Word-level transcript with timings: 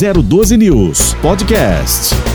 012 0.00 0.56
News 0.56 1.14
Podcast. 1.20 2.29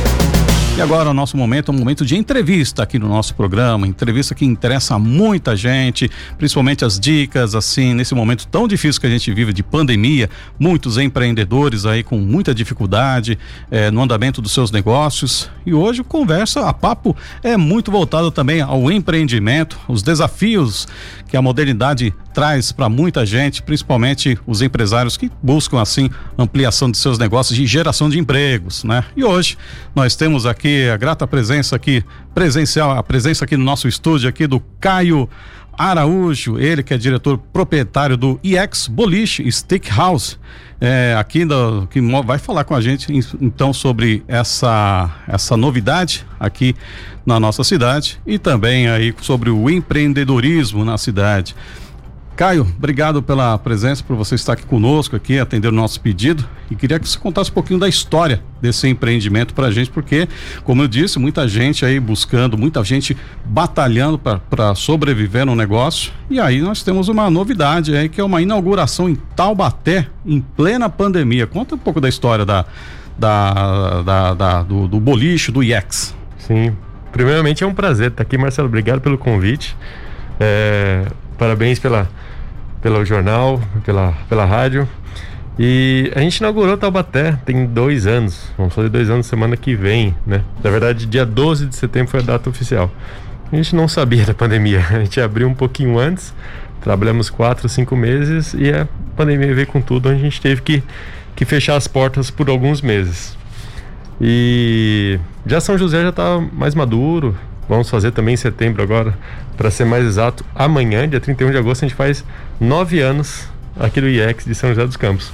E 0.77 0.81
agora 0.81 1.09
o 1.09 1.13
nosso 1.13 1.37
momento 1.37 1.71
é 1.71 1.73
um 1.73 1.77
momento 1.77 2.05
de 2.05 2.17
entrevista 2.17 2.83
aqui 2.83 2.99
no 2.99 3.07
nosso 3.07 3.33
programa, 3.33 3.87
entrevista 3.87 4.35
que 4.35 4.43
interessa 4.43 4.95
a 4.95 4.99
muita 4.99 5.55
gente, 5.55 6.11
principalmente 6.37 6.83
as 6.83 6.99
dicas, 6.99 7.55
assim, 7.55 7.93
nesse 7.93 8.13
momento 8.13 8.45
tão 8.45 8.67
difícil 8.67 8.99
que 8.99 9.07
a 9.07 9.09
gente 9.09 9.33
vive 9.33 9.53
de 9.53 9.63
pandemia, 9.63 10.29
muitos 10.59 10.97
empreendedores 10.97 11.85
aí 11.85 12.03
com 12.03 12.17
muita 12.17 12.53
dificuldade 12.53 13.39
eh, 13.71 13.89
no 13.89 14.01
andamento 14.01 14.41
dos 14.41 14.51
seus 14.51 14.69
negócios. 14.69 15.49
E 15.65 15.73
hoje 15.73 16.03
conversa, 16.03 16.67
a 16.67 16.73
papo 16.73 17.15
é 17.41 17.55
muito 17.55 17.89
voltado 17.89 18.29
também 18.29 18.59
ao 18.59 18.91
empreendimento, 18.91 19.79
os 19.87 20.03
desafios 20.03 20.89
que 21.29 21.37
a 21.37 21.41
modernidade 21.41 22.13
traz 22.33 22.73
para 22.73 22.89
muita 22.89 23.25
gente, 23.25 23.63
principalmente 23.63 24.37
os 24.45 24.61
empresários 24.61 25.15
que 25.15 25.31
buscam 25.41 25.81
assim 25.81 26.09
ampliação 26.37 26.91
de 26.91 26.97
seus 26.97 27.17
negócios 27.17 27.57
e 27.57 27.65
geração 27.65 28.09
de 28.09 28.19
empregos, 28.19 28.83
né? 28.83 29.05
E 29.15 29.23
hoje 29.23 29.57
nós 29.95 30.17
temos 30.17 30.45
aqui 30.45 30.64
a 30.91 30.97
grata 30.97 31.27
presença 31.27 31.75
aqui 31.75 32.03
presencial, 32.33 32.91
a 32.91 33.03
presença 33.03 33.45
aqui 33.45 33.55
no 33.55 33.63
nosso 33.63 33.87
estúdio 33.87 34.27
aqui 34.27 34.47
do 34.47 34.59
Caio 34.79 35.29
Araújo, 35.77 36.57
ele 36.57 36.81
que 36.81 36.93
é 36.93 36.97
diretor 36.97 37.37
proprietário 37.37 38.15
do 38.15 38.39
EX 38.43 38.87
Boliche 38.87 39.49
Stick 39.51 39.89
House, 39.89 40.39
é, 40.79 41.15
aqui 41.17 41.45
do, 41.45 41.87
que 41.87 42.01
vai 42.23 42.37
falar 42.37 42.63
com 42.63 42.73
a 42.73 42.81
gente 42.81 43.07
então 43.41 43.73
sobre 43.73 44.23
essa 44.27 45.09
essa 45.27 45.55
novidade 45.55 46.25
aqui 46.39 46.75
na 47.25 47.39
nossa 47.39 47.63
cidade 47.63 48.19
e 48.25 48.37
também 48.37 48.87
aí 48.87 49.13
sobre 49.21 49.49
o 49.49 49.69
empreendedorismo 49.69 50.83
na 50.83 50.97
cidade. 50.97 51.55
Caio, 52.35 52.67
obrigado 52.77 53.23
pela 53.23 53.57
presença, 53.57 54.03
por 54.03 54.17
você 54.17 54.35
estar 54.35 54.53
aqui 54.53 54.65
conosco, 54.65 55.15
aqui, 55.15 55.39
atender 55.39 55.69
o 55.69 55.71
nosso 55.71 56.01
pedido. 56.01 56.45
E 56.69 56.75
queria 56.75 56.99
que 56.99 57.07
você 57.07 57.17
contasse 57.17 57.49
um 57.49 57.53
pouquinho 57.53 57.79
da 57.79 57.87
história 57.87 58.43
desse 58.61 58.89
empreendimento 58.89 59.53
para 59.53 59.67
a 59.67 59.71
gente, 59.71 59.89
porque, 59.89 60.27
como 60.65 60.81
eu 60.81 60.87
disse, 60.87 61.17
muita 61.17 61.47
gente 61.47 61.85
aí 61.85 61.97
buscando, 61.97 62.57
muita 62.57 62.83
gente 62.83 63.15
batalhando 63.45 64.19
para 64.19 64.75
sobreviver 64.75 65.45
no 65.45 65.55
negócio. 65.55 66.11
E 66.29 66.37
aí 66.37 66.59
nós 66.59 66.83
temos 66.83 67.07
uma 67.07 67.29
novidade 67.29 67.95
aí, 67.95 68.09
que 68.09 68.19
é 68.19 68.23
uma 68.23 68.41
inauguração 68.41 69.07
em 69.07 69.15
Taubaté, 69.15 70.07
em 70.25 70.41
plena 70.41 70.89
pandemia. 70.89 71.47
Conta 71.47 71.75
um 71.75 71.79
pouco 71.79 72.01
da 72.01 72.09
história 72.09 72.43
da, 72.43 72.65
da, 73.17 74.01
da, 74.01 74.33
da 74.33 74.63
do, 74.63 74.89
do 74.89 74.99
boliche, 74.99 75.53
do 75.53 75.63
IEX. 75.63 76.13
Sim. 76.37 76.75
Primeiramente 77.13 77.63
é 77.63 77.67
um 77.67 77.73
prazer 77.73 78.11
estar 78.11 78.23
aqui, 78.23 78.37
Marcelo. 78.37 78.67
Obrigado 78.67 78.99
pelo 78.99 79.17
convite. 79.17 79.73
É, 80.37 81.05
parabéns 81.37 81.79
pela 81.79 82.09
pelo 82.85 83.03
jornal, 83.03 83.59
pela, 83.83 84.13
pela 84.29 84.45
rádio. 84.45 84.87
E 85.57 86.11
a 86.15 86.19
gente 86.19 86.37
inaugurou 86.37 86.77
Taubaté 86.77 87.31
tem 87.43 87.65
dois 87.65 88.05
anos. 88.05 88.51
Vamos 88.55 88.75
fazer 88.75 88.89
dois 88.89 89.09
anos 89.09 89.25
semana 89.25 89.57
que 89.57 89.73
vem, 89.73 90.15
né? 90.23 90.43
Na 90.63 90.69
verdade, 90.69 91.07
dia 91.07 91.25
12 91.25 91.65
de 91.65 91.75
setembro 91.75 92.11
foi 92.11 92.19
a 92.19 92.23
data 92.23 92.47
oficial. 92.47 92.91
A 93.51 93.55
gente 93.55 93.75
não 93.75 93.87
sabia 93.87 94.23
da 94.23 94.35
pandemia. 94.35 94.85
A 94.93 94.99
gente 94.99 95.19
abriu 95.19 95.47
um 95.47 95.53
pouquinho 95.55 95.97
antes, 95.97 96.31
trabalhamos 96.79 97.27
quatro, 97.27 97.67
cinco 97.67 97.95
meses 97.95 98.53
e 98.53 98.69
a 98.69 98.87
pandemia 99.15 99.55
veio 99.55 99.65
com 99.65 99.81
tudo. 99.81 100.07
A 100.07 100.13
gente 100.13 100.39
teve 100.39 100.61
que, 100.61 100.83
que 101.35 101.43
fechar 101.43 101.77
as 101.77 101.87
portas 101.87 102.29
por 102.29 102.51
alguns 102.51 102.83
meses. 102.83 103.35
E 104.21 105.19
já 105.43 105.59
São 105.59 105.75
José 105.75 106.03
já 106.03 106.09
está 106.09 106.39
mais 106.53 106.75
maduro, 106.75 107.35
Vamos 107.67 107.89
fazer 107.89 108.11
também 108.11 108.33
em 108.35 108.37
setembro 108.37 108.81
agora, 108.83 109.17
para 109.57 109.71
ser 109.71 109.85
mais 109.85 110.05
exato, 110.05 110.45
amanhã, 110.53 111.07
dia 111.07 111.19
31 111.19 111.51
de 111.51 111.57
agosto, 111.57 111.83
a 111.83 111.87
gente 111.87 111.97
faz 111.97 112.23
nove 112.59 112.99
anos 112.99 113.47
aqui 113.79 113.99
do 113.99 114.07
IEX 114.07 114.45
de 114.45 114.53
São 114.53 114.69
José 114.69 114.85
dos 114.85 114.97
Campos. 114.97 115.31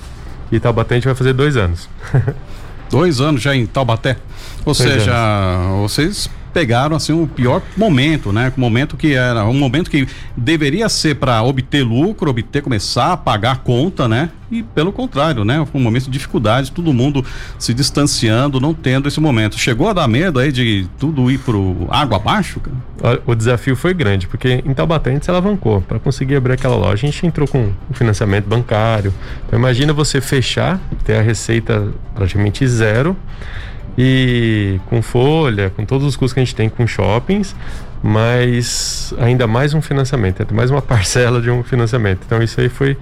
E 0.52 0.60
Taubaté 0.60 0.96
a 0.96 0.98
gente 0.98 1.06
vai 1.06 1.16
fazer 1.16 1.34
dois 1.34 1.58
anos. 1.58 1.90
dois 2.90 3.22
anos 3.22 3.42
já 3.42 3.56
em 3.56 3.66
Taubaté? 3.66 4.18
Ou 4.60 4.74
dois 4.74 4.78
seja, 4.78 5.14
anos. 5.14 5.92
vocês 5.92 6.30
pegaram 6.54 6.96
assim 6.96 7.14
o 7.14 7.28
pior 7.28 7.62
momento, 7.76 8.32
né? 8.32 8.52
O 8.56 8.60
momento 8.60 8.98
que 8.98 9.14
era 9.14 9.46
um 9.46 9.54
momento 9.54 9.90
que 9.90 10.08
deveria 10.36 10.88
ser 10.90 11.16
para 11.16 11.42
obter 11.44 11.84
lucro, 11.84 12.30
obter 12.30 12.62
começar 12.62 13.14
a 13.14 13.18
pagar 13.18 13.60
conta, 13.60 14.08
né? 14.08 14.30
E 14.52 14.62
pelo 14.62 14.92
contrário, 14.92 15.46
né? 15.46 15.66
Um 15.74 15.80
momento 15.80 16.06
de 16.06 16.12
dificuldade, 16.12 16.72
todo 16.72 16.94
mundo 16.94 17.26
se 17.58 17.74
distanciando, 17.74 18.60
não 18.60 18.74
tendo 18.74 19.08
esse 19.08 19.20
momento. 19.20 19.58
Chegou 19.58 19.90
a 19.90 19.94
dar 19.94 20.08
medo 20.08 20.40
aí 20.40 20.52
de 20.52 20.88
tudo 21.00 21.32
ir 21.32 21.40
pro 21.40 21.88
água 21.90 22.18
abaixo, 22.18 22.60
cara? 22.60 23.22
O 23.26 23.34
desafio 23.34 23.76
foi 23.76 23.94
grande, 23.94 24.28
porque 24.28 24.62
em 24.66 24.74
Taubaté 24.74 25.10
a 25.10 25.14
gente 25.14 25.26
se 25.26 25.32
alavancou. 25.32 25.82
Para 25.82 26.00
conseguir 26.00 26.36
abrir 26.36 26.54
aquela 26.54 26.76
loja, 26.76 27.08
a 27.08 27.10
gente 27.10 27.26
entrou 27.26 27.48
com 27.48 27.72
um 27.90 27.94
financiamento 27.94 28.46
bancário. 28.46 29.14
Então 29.48 29.58
imagina 29.58 29.94
você 29.94 30.20
fechar, 30.20 30.80
ter 31.06 31.16
a 31.16 31.22
receita 31.22 31.88
praticamente 32.14 32.68
zero 32.68 33.16
e 33.98 34.80
com 34.88 35.02
folha, 35.02 35.70
com 35.70 35.86
todos 35.86 36.08
os 36.08 36.16
custos 36.16 36.34
que 36.34 36.40
a 36.40 36.44
gente 36.44 36.56
tem 36.56 36.70
com 36.70 36.88
shoppings, 36.88 37.56
mas 38.02 39.14
ainda 39.20 39.46
mais 39.48 39.74
um 39.74 39.82
financiamento, 39.82 40.54
mais 40.54 40.72
uma 40.72 40.82
parcela 40.84 41.42
de 41.42 41.50
um 41.50 41.64
financiamento. 41.64 42.22
Então 42.26 42.42
isso 42.42 42.60
aí 42.60 42.70
foi 42.70 42.98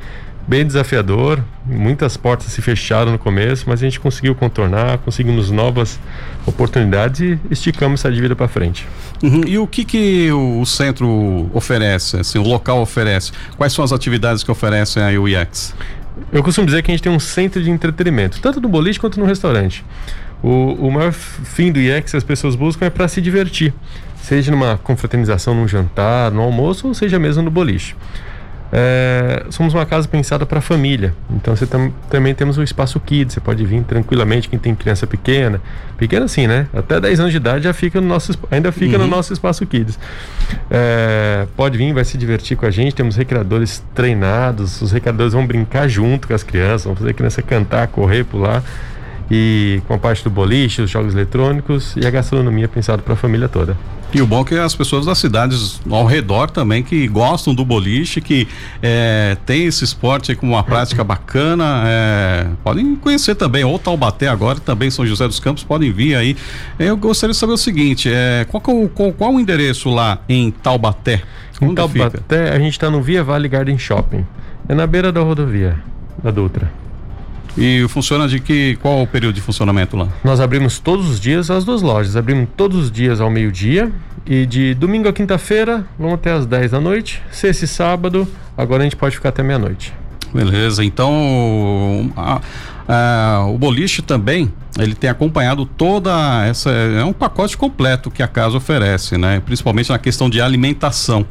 bem 0.49 0.65
desafiador, 0.65 1.39
muitas 1.63 2.17
portas 2.17 2.47
se 2.51 2.59
fecharam 2.59 3.11
no 3.11 3.19
começo, 3.19 3.65
mas 3.67 3.81
a 3.81 3.85
gente 3.85 3.99
conseguiu 3.99 4.33
contornar, 4.33 4.97
conseguimos 4.97 5.51
novas 5.51 5.99
oportunidades 6.43 7.19
e 7.21 7.39
esticamos 7.51 8.01
essa 8.01 8.11
dívida 8.11 8.35
para 8.35 8.47
frente. 8.47 8.87
Uhum. 9.21 9.41
E 9.45 9.59
o 9.59 9.67
que 9.67 9.85
que 9.85 10.31
o 10.31 10.65
centro 10.65 11.51
oferece, 11.53 12.17
assim, 12.17 12.39
o 12.39 12.43
local 12.43 12.81
oferece? 12.81 13.31
Quais 13.57 13.73
são 13.73 13.85
as 13.85 13.93
atividades 13.93 14.43
que 14.43 14.49
oferece 14.49 14.99
a 14.99 15.09
UIX? 15.09 15.75
Eu 16.33 16.41
costumo 16.41 16.65
dizer 16.65 16.81
que 16.81 16.89
a 16.89 16.93
gente 16.95 17.03
tem 17.03 17.11
um 17.11 17.19
centro 17.19 17.61
de 17.61 17.69
entretenimento, 17.69 18.41
tanto 18.41 18.59
no 18.59 18.67
boliche 18.67 18.99
quanto 18.99 19.19
no 19.19 19.27
restaurante. 19.27 19.85
O, 20.41 20.87
o 20.87 20.91
maior 20.91 21.11
fim 21.11 21.71
do 21.71 21.79
IEX 21.79 22.11
que 22.11 22.17
as 22.17 22.23
pessoas 22.23 22.55
buscam 22.55 22.85
é 22.85 22.89
para 22.89 23.07
se 23.07 23.21
divertir, 23.21 23.73
seja 24.21 24.51
numa 24.51 24.77
confraternização, 24.77 25.53
num 25.53 25.67
jantar, 25.67 26.31
no 26.31 26.41
almoço 26.41 26.87
ou 26.87 26.93
seja 26.93 27.19
mesmo 27.19 27.43
no 27.43 27.51
boliche. 27.51 27.95
É, 28.71 29.47
somos 29.49 29.73
uma 29.73 29.83
casa 29.83 30.07
pensada 30.07 30.45
para 30.45 30.61
família, 30.61 31.15
então 31.31 31.55
você 31.55 31.65
tam, 31.65 31.91
também 32.07 32.35
temos 32.35 32.55
o 32.57 32.63
espaço 32.63 32.99
kids. 32.99 33.33
Você 33.33 33.39
pode 33.39 33.65
vir 33.65 33.81
tranquilamente, 33.83 34.47
quem 34.47 34.59
tem 34.59 34.75
criança 34.75 35.07
pequena, 35.07 35.59
pequena 35.97 36.25
assim, 36.25 36.45
né? 36.45 36.67
Até 36.71 36.99
10 36.99 37.19
anos 37.19 37.31
de 37.31 37.37
idade 37.37 37.63
já 37.63 37.73
fica 37.73 37.99
no 37.99 38.07
nosso, 38.07 38.37
ainda 38.51 38.71
fica 38.71 38.97
uhum. 38.97 39.05
no 39.05 39.09
nosso 39.09 39.33
espaço 39.33 39.65
kids. 39.65 39.97
É, 40.69 41.47
pode 41.57 41.79
vir, 41.79 41.91
vai 41.93 42.05
se 42.05 42.15
divertir 42.15 42.55
com 42.55 42.65
a 42.67 42.71
gente. 42.71 42.93
Temos 42.93 43.15
recreadores 43.15 43.83
treinados, 43.95 44.81
os 44.83 44.91
recreadores 44.91 45.33
vão 45.33 45.47
brincar 45.47 45.87
junto 45.87 46.27
com 46.27 46.33
as 46.35 46.43
crianças, 46.43 46.83
vão 46.83 46.95
fazer 46.95 47.09
a 47.09 47.13
criança 47.13 47.41
cantar, 47.41 47.87
correr, 47.87 48.23
pular 48.23 48.63
e 49.29 49.81
com 49.87 49.93
a 49.93 49.97
parte 49.97 50.23
do 50.23 50.29
boliche, 50.29 50.81
os 50.81 50.89
jogos 50.89 51.13
eletrônicos 51.13 51.95
e 51.95 52.05
a 52.05 52.09
gastronomia 52.09 52.67
pensado 52.67 53.03
para 53.03 53.13
a 53.13 53.17
família 53.17 53.47
toda. 53.47 53.77
E 54.11 54.21
o 54.23 54.25
bom 54.25 54.41
é 54.41 54.43
que 54.43 54.55
as 54.55 54.73
pessoas 54.73 55.05
das 55.05 55.19
cidades 55.19 55.79
ao 55.87 56.03
redor 56.03 56.49
também 56.49 56.81
que 56.81 57.07
gostam 57.07 57.53
do 57.53 57.63
boliche, 57.63 58.19
que 58.19 58.47
é, 58.81 59.37
tem 59.45 59.65
esse 59.65 59.83
esporte 59.83 60.35
como 60.35 60.53
uma 60.53 60.63
prática 60.63 61.03
bacana, 61.03 61.83
é, 61.85 62.47
podem 62.63 62.95
conhecer 62.95 63.35
também, 63.35 63.63
ou 63.63 63.77
Taubaté 63.77 64.27
agora, 64.27 64.59
também 64.59 64.89
São 64.89 65.05
José 65.05 65.27
dos 65.27 65.39
Campos, 65.39 65.63
podem 65.63 65.91
vir 65.91 66.15
aí. 66.15 66.35
Eu 66.79 66.97
gostaria 66.97 67.33
de 67.33 67.37
saber 67.37 67.53
o 67.53 67.57
seguinte, 67.57 68.09
é, 68.11 68.47
qual, 68.49 68.63
é 68.67 68.71
o, 68.71 68.89
qual, 68.89 69.13
qual 69.13 69.33
o 69.35 69.39
endereço 69.39 69.89
lá 69.89 70.19
em 70.27 70.49
Taubaté? 70.49 71.21
Onde 71.61 71.73
em 71.73 71.75
Taubaté, 71.75 72.17
fica? 72.17 72.55
a 72.55 72.57
gente 72.57 72.71
está 72.71 72.89
no 72.89 73.03
Via 73.03 73.23
Vale 73.23 73.47
Garden 73.47 73.77
Shopping. 73.77 74.25
É 74.67 74.73
na 74.73 74.87
beira 74.87 75.11
da 75.11 75.21
rodovia 75.21 75.77
da 76.23 76.31
Dutra. 76.31 76.71
E 77.57 77.85
funciona 77.89 78.27
de 78.27 78.39
que 78.39 78.77
qual 78.81 79.01
o 79.01 79.07
período 79.07 79.35
de 79.35 79.41
funcionamento 79.41 79.97
lá? 79.97 80.07
Nós 80.23 80.39
abrimos 80.39 80.79
todos 80.79 81.09
os 81.09 81.19
dias 81.19 81.49
as 81.49 81.65
duas 81.65 81.81
lojas. 81.81 82.15
Abrimos 82.15 82.47
todos 82.55 82.85
os 82.85 82.91
dias 82.91 83.19
ao 83.19 83.29
meio-dia 83.29 83.91
e 84.25 84.45
de 84.45 84.73
domingo 84.73 85.07
a 85.07 85.13
quinta-feira 85.13 85.85
vamos 85.97 86.15
até 86.15 86.31
as 86.31 86.45
10 86.45 86.71
da 86.71 86.79
noite. 86.79 87.21
Sexta 87.31 87.65
e 87.65 87.67
sábado, 87.67 88.27
agora 88.57 88.83
a 88.83 88.85
gente 88.85 88.95
pode 88.95 89.15
ficar 89.15 89.29
até 89.29 89.41
meia-noite. 89.41 89.93
Beleza, 90.33 90.83
então 90.83 92.11
a, 92.15 92.39
a, 92.87 93.45
o 93.47 93.57
boliche 93.57 94.01
também 94.03 94.53
ele 94.77 94.93
tem 94.93 95.09
acompanhado 95.09 95.65
toda 95.65 96.45
essa 96.45 96.69
é 96.69 97.03
um 97.03 97.11
pacote 97.11 97.57
completo 97.57 98.11
que 98.11 98.21
a 98.21 98.27
casa 98.27 98.57
oferece, 98.57 99.17
né? 99.17 99.41
Principalmente 99.43 99.89
na 99.89 99.97
questão 99.97 100.29
de 100.29 100.39
alimentação. 100.39 101.25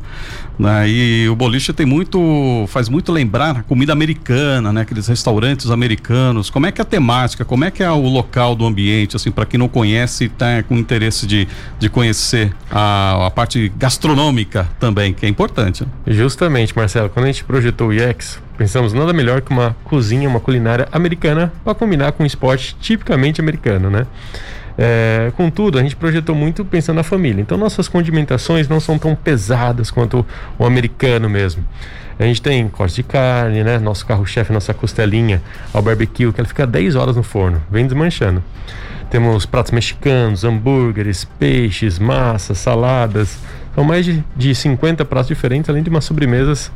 Né? 0.59 0.89
E 0.89 1.29
o 1.29 1.37
boliche 1.37 1.73
tem 1.73 1.87
muito, 1.87 2.65
faz 2.69 2.89
muito 2.89 3.13
lembrar 3.13 3.59
a 3.59 3.63
comida 3.63 3.93
americana, 3.93 4.73
né? 4.73 4.81
Aqueles 4.81 5.07
restaurantes 5.07 5.71
americanos. 5.71 6.51
Como 6.51 6.67
é 6.67 6.73
que 6.73 6.81
é 6.81 6.83
a 6.83 6.85
temática? 6.85 7.45
Como 7.45 7.65
é 7.65 7.71
que 7.71 7.83
é 7.83 7.91
o 7.91 8.09
local 8.09 8.57
do 8.57 8.67
ambiente, 8.67 9.15
assim, 9.15 9.31
para 9.31 9.47
quem 9.47 9.59
não 9.59 9.69
conhece 9.69 10.25
e 10.25 10.29
tá 10.29 10.63
com 10.63 10.77
interesse 10.77 11.27
de, 11.27 11.47
de 11.79 11.89
conhecer 11.89 12.53
a, 12.71 13.27
a 13.27 13.31
parte 13.31 13.73
gastronômica 13.77 14.69
também, 14.81 15.13
que 15.13 15.25
é 15.25 15.29
importante. 15.29 15.85
Né? 15.85 15.91
Justamente, 16.09 16.77
Marcelo, 16.77 17.09
quando 17.09 17.25
a 17.25 17.29
gente 17.29 17.45
projetou 17.45 17.89
o 17.89 17.93
IEX, 17.93 18.41
pensamos 18.57 18.93
nada 18.93 19.13
melhor 19.13 19.41
que 19.41 19.51
uma 19.51 19.77
cozinha, 19.85 20.29
uma 20.29 20.41
culinária 20.41 20.89
americana 20.91 21.53
para 21.65 21.75
combinar 21.75 22.13
com 22.13 22.25
um 22.25 22.27
esporte 22.27 22.77
tipicamente 22.81 23.41
americano, 23.41 23.89
né? 23.91 24.07
É, 24.81 25.33
contudo, 25.37 25.77
a 25.77 25.83
gente 25.83 25.97
projetou 25.97 26.37
muito 26.37 26.65
pensando 26.65 26.97
na 26.97 27.03
família. 27.03 27.43
Então, 27.43 27.59
nossas 27.59 27.89
condimentações 27.89 28.69
não 28.69 28.79
são 28.79 28.97
tão 28.97 29.17
pesadas 29.17 29.91
quanto 29.91 30.25
o 30.57 30.65
americano 30.65 31.29
mesmo. 31.29 31.65
A 32.17 32.23
gente 32.25 32.41
tem 32.41 32.69
corte 32.69 32.97
de 32.97 33.03
carne, 33.03 33.65
né? 33.65 33.79
Nosso 33.79 34.07
carro-chefe, 34.07 34.53
nossa 34.53 34.73
costelinha 34.73 35.43
ao 35.73 35.83
barbecue, 35.83 36.33
que 36.33 36.41
ela 36.41 36.49
fica 36.49 36.67
10 36.67 36.95
horas 36.95 37.17
no 37.17 37.23
forno, 37.25 37.61
vem 37.71 37.87
desmanchando. 37.87 38.43
Temos 39.11 39.47
pratos 39.47 39.73
mexicanos, 39.73 40.45
hambúrgueres, 40.45 41.25
peixes, 41.25 41.99
massas, 41.99 42.59
saladas. 42.59 43.39
São 43.75 43.83
mais 43.83 44.05
de, 44.05 44.23
de 44.37 44.55
50 44.55 45.05
pratos 45.05 45.29
diferentes, 45.29 45.71
além 45.71 45.83
de 45.83 45.91
umas 45.91 46.05
sobremesas 46.05 46.71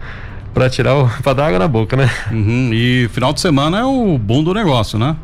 para 0.55 0.71
tirar 0.71 0.97
o, 0.97 1.09
para 1.23 1.35
dar 1.35 1.47
água 1.47 1.59
na 1.59 1.69
boca, 1.69 1.97
né? 1.97 2.11
Uhum. 2.31 2.71
E 2.73 3.09
final 3.13 3.33
de 3.33 3.41
semana 3.41 3.81
é 3.81 3.85
o 3.85 4.17
bom 4.19 4.43
do 4.43 4.55
negócio, 4.55 4.99
né? 4.99 5.17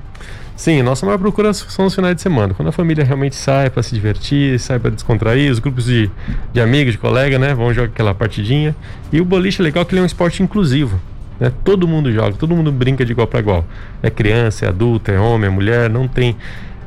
Sim, 0.59 0.83
nossa 0.83 1.07
maior 1.07 1.19
procura 1.19 1.53
são 1.53 1.87
os 1.87 1.95
finais 1.95 2.17
de 2.17 2.21
semana, 2.21 2.53
quando 2.53 2.67
a 2.67 2.73
família 2.73 3.05
realmente 3.05 3.37
sai 3.37 3.71
para 3.71 3.81
se 3.81 3.95
divertir, 3.95 4.59
sai 4.59 4.77
para 4.81 4.91
descontrair, 4.91 5.53
os 5.53 5.61
grupos 5.61 5.85
de, 5.85 6.11
de 6.53 6.61
amigos, 6.61 6.95
de 6.95 6.99
colega, 6.99 7.39
né, 7.39 7.55
vão 7.55 7.73
jogar 7.73 7.87
aquela 7.87 8.13
partidinha. 8.13 8.75
E 9.13 9.21
o 9.21 9.25
boliche 9.25 9.63
é 9.63 9.63
legal 9.63 9.87
que 9.87 9.93
ele 9.95 10.01
é 10.01 10.03
um 10.03 10.07
esporte 10.07 10.43
inclusivo. 10.43 11.01
Né? 11.39 11.53
Todo 11.63 11.87
mundo 11.87 12.13
joga, 12.13 12.33
todo 12.37 12.57
mundo 12.57 12.73
brinca 12.73 13.05
de 13.05 13.13
igual 13.13 13.29
para 13.29 13.39
igual. 13.39 13.65
É 14.03 14.11
criança, 14.11 14.67
é 14.67 14.69
adulto, 14.69 15.13
é 15.13 15.21
homem, 15.21 15.47
é 15.47 15.49
mulher, 15.49 15.89
não 15.89 16.09
tem 16.09 16.35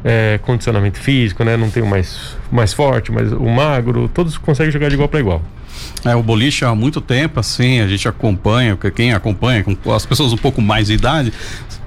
é, 0.04 0.40
condicionamento 0.44 1.00
físico, 1.00 1.44
né? 1.44 1.58
Não 1.58 1.70
tem 1.70 1.84
o 1.84 1.88
mais, 1.88 2.36
mais 2.52 2.74
forte, 2.74 3.12
mas 3.12 3.32
o 3.32 3.46
magro, 3.46 4.10
todos 4.14 4.38
conseguem 4.38 4.72
jogar 4.72 4.90
de 4.90 4.96
igual 4.96 5.10
para 5.10 5.20
igual. 5.20 5.42
É, 6.04 6.16
o 6.16 6.24
boliche 6.24 6.66
há 6.66 6.74
muito 6.74 7.00
tempo, 7.00 7.40
assim, 7.40 7.80
a 7.80 7.88
gente 7.88 8.08
acompanha, 8.08 8.78
quem 8.96 9.14
acompanha, 9.14 9.64
com 9.64 9.94
as 9.94 10.06
pessoas 10.06 10.34
um 10.34 10.38
pouco 10.38 10.62
mais 10.62 10.88
de 10.88 10.94
idade, 10.94 11.32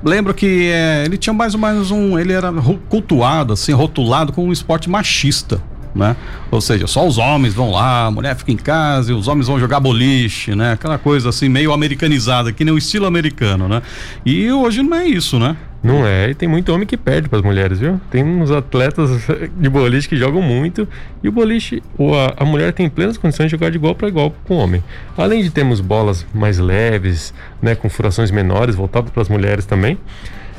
lembra 0.02 0.32
que 0.32 0.70
é, 0.72 1.04
ele 1.04 1.16
tinha 1.16 1.32
mais 1.32 1.54
ou 1.54 1.60
menos 1.60 1.90
um, 1.90 2.18
ele 2.18 2.32
era 2.32 2.52
cultuado, 2.88 3.52
assim, 3.52 3.72
rotulado 3.72 4.32
como 4.32 4.48
um 4.48 4.52
esporte 4.52 4.88
machista. 4.88 5.60
Né? 5.94 6.16
Ou 6.50 6.60
seja, 6.60 6.88
só 6.88 7.06
os 7.06 7.18
homens 7.18 7.54
vão 7.54 7.70
lá, 7.70 8.06
a 8.06 8.10
mulher 8.10 8.34
fica 8.34 8.50
em 8.50 8.56
casa 8.56 9.12
e 9.12 9.14
os 9.14 9.28
homens 9.28 9.46
vão 9.46 9.60
jogar 9.60 9.78
boliche, 9.78 10.54
né? 10.54 10.72
Aquela 10.72 10.98
coisa 10.98 11.28
assim 11.28 11.48
meio 11.48 11.72
americanizada, 11.72 12.52
que 12.52 12.64
nem 12.64 12.74
o 12.74 12.78
estilo 12.78 13.06
americano, 13.06 13.68
né? 13.68 13.80
E 14.26 14.50
hoje 14.50 14.82
não 14.82 14.96
é 14.96 15.06
isso, 15.06 15.38
né? 15.38 15.56
Não 15.84 16.06
é, 16.06 16.30
e 16.30 16.34
tem 16.34 16.48
muito 16.48 16.72
homem 16.72 16.86
que 16.86 16.96
perde 16.96 17.28
para 17.28 17.38
as 17.38 17.44
mulheres, 17.44 17.78
viu? 17.78 18.00
Tem 18.10 18.24
uns 18.24 18.50
atletas 18.50 19.10
de 19.54 19.68
boliche 19.68 20.08
que 20.08 20.16
jogam 20.16 20.40
muito 20.40 20.88
e 21.22 21.28
o 21.28 21.32
boliche, 21.32 21.82
ou 21.98 22.18
a, 22.18 22.32
a 22.38 22.44
mulher 22.44 22.72
tem 22.72 22.88
plenas 22.88 23.18
condições 23.18 23.46
de 23.46 23.50
jogar 23.50 23.70
de 23.70 23.76
igual 23.76 23.94
para 23.94 24.08
igual 24.08 24.34
com 24.44 24.54
o 24.54 24.56
homem. 24.56 24.82
Além 25.14 25.42
de 25.42 25.50
termos 25.50 25.80
bolas 25.80 26.26
mais 26.34 26.58
leves, 26.58 27.34
né, 27.60 27.74
com 27.74 27.90
furações 27.90 28.30
menores, 28.30 28.74
voltado 28.74 29.12
para 29.12 29.20
as 29.20 29.28
mulheres 29.28 29.66
também. 29.66 29.98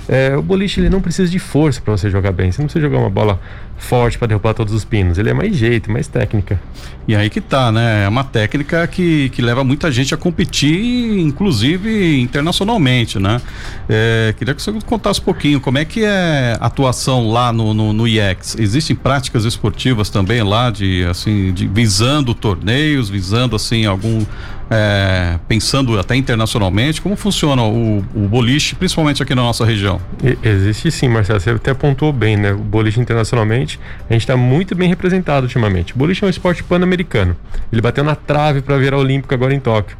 É, 0.07 0.37
o 0.37 0.41
boliche 0.43 0.79
ele 0.79 0.89
não 0.89 1.01
precisa 1.01 1.31
de 1.31 1.39
força 1.39 1.81
para 1.81 1.97
você 1.97 2.09
jogar 2.09 2.31
bem. 2.31 2.51
Você 2.51 2.61
não 2.61 2.67
precisa 2.67 2.85
jogar 2.85 2.99
uma 2.99 3.09
bola 3.09 3.39
forte 3.77 4.17
para 4.17 4.27
derrubar 4.27 4.53
todos 4.53 4.73
os 4.73 4.83
pinos. 4.83 5.17
Ele 5.17 5.29
é 5.29 5.33
mais 5.33 5.55
jeito, 5.55 5.91
mais 5.91 6.07
técnica. 6.07 6.59
E 7.07 7.15
aí 7.15 7.29
que 7.29 7.39
tá, 7.39 7.71
né? 7.71 8.05
É 8.05 8.07
uma 8.07 8.23
técnica 8.23 8.87
que, 8.87 9.29
que 9.29 9.41
leva 9.41 9.63
muita 9.63 9.91
gente 9.91 10.13
a 10.13 10.17
competir, 10.17 11.19
inclusive 11.19 12.19
internacionalmente, 12.19 13.19
né? 13.19 13.39
É, 13.87 14.33
queria 14.37 14.55
que 14.55 14.61
você 14.61 14.71
contasse 14.85 15.19
um 15.19 15.23
pouquinho 15.23 15.59
como 15.59 15.77
é 15.77 15.85
que 15.85 16.03
é 16.03 16.57
a 16.59 16.65
atuação 16.65 17.29
lá 17.29 17.53
no, 17.53 17.73
no, 17.73 17.93
no 17.93 18.07
IEX. 18.07 18.55
Existem 18.57 18.95
práticas 18.95 19.45
esportivas 19.45 20.09
também 20.09 20.41
lá 20.41 20.71
de 20.71 21.05
assim, 21.05 21.53
de, 21.53 21.67
visando 21.67 22.33
torneios, 22.33 23.09
visando 23.09 23.55
assim 23.55 23.85
algum 23.85 24.25
é, 24.69 25.37
pensando 25.47 25.99
até 25.99 26.15
internacionalmente, 26.15 27.01
como 27.01 27.15
funciona 27.15 27.61
o, 27.63 27.99
o, 28.15 28.27
boliche, 28.27 28.75
principalmente 28.75 29.21
aqui 29.21 29.35
na 29.35 29.43
nossa 29.43 29.65
região? 29.65 29.99
Existe 30.41 30.91
sim, 30.91 31.07
Marcelo. 31.07 31.39
Você 31.39 31.51
até 31.51 31.71
apontou 31.71 32.11
bem, 32.11 32.35
né? 32.35 32.51
O 32.51 32.57
boliche 32.57 32.99
internacionalmente, 32.99 33.64
a 34.09 34.13
gente 34.13 34.21
está 34.21 34.37
muito 34.37 34.75
bem 34.75 34.87
representado 34.87 35.45
ultimamente. 35.45 35.93
O 35.93 35.97
boliche 35.97 36.23
é 36.23 36.27
um 36.27 36.29
esporte 36.29 36.63
pan-americano. 36.63 37.35
Ele 37.71 37.81
bateu 37.81 38.03
na 38.03 38.15
trave 38.15 38.61
para 38.61 38.77
virar 38.77 38.97
olímpico 38.97 39.33
agora 39.33 39.53
em 39.53 39.59
Tóquio. 39.59 39.97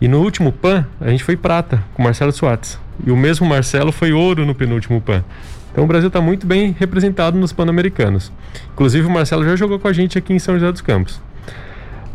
E 0.00 0.06
no 0.06 0.20
último 0.20 0.52
PAN, 0.52 0.86
a 1.00 1.08
gente 1.10 1.24
foi 1.24 1.36
prata 1.36 1.82
com 1.94 2.02
Marcelo 2.02 2.30
Suárez. 2.32 2.78
E 3.04 3.10
o 3.10 3.16
mesmo 3.16 3.46
Marcelo 3.46 3.90
foi 3.90 4.12
ouro 4.12 4.46
no 4.46 4.54
penúltimo 4.54 5.00
PAN. 5.00 5.24
Então 5.72 5.84
o 5.84 5.86
Brasil 5.86 6.08
está 6.08 6.20
muito 6.20 6.46
bem 6.46 6.74
representado 6.78 7.38
nos 7.38 7.52
Pan-Americanos. 7.52 8.32
Inclusive 8.72 9.06
o 9.06 9.10
Marcelo 9.10 9.44
já 9.44 9.56
jogou 9.56 9.78
com 9.78 9.88
a 9.88 9.92
gente 9.92 10.18
aqui 10.18 10.32
em 10.32 10.38
São 10.38 10.54
José 10.54 10.70
dos 10.70 10.80
Campos. 10.80 11.20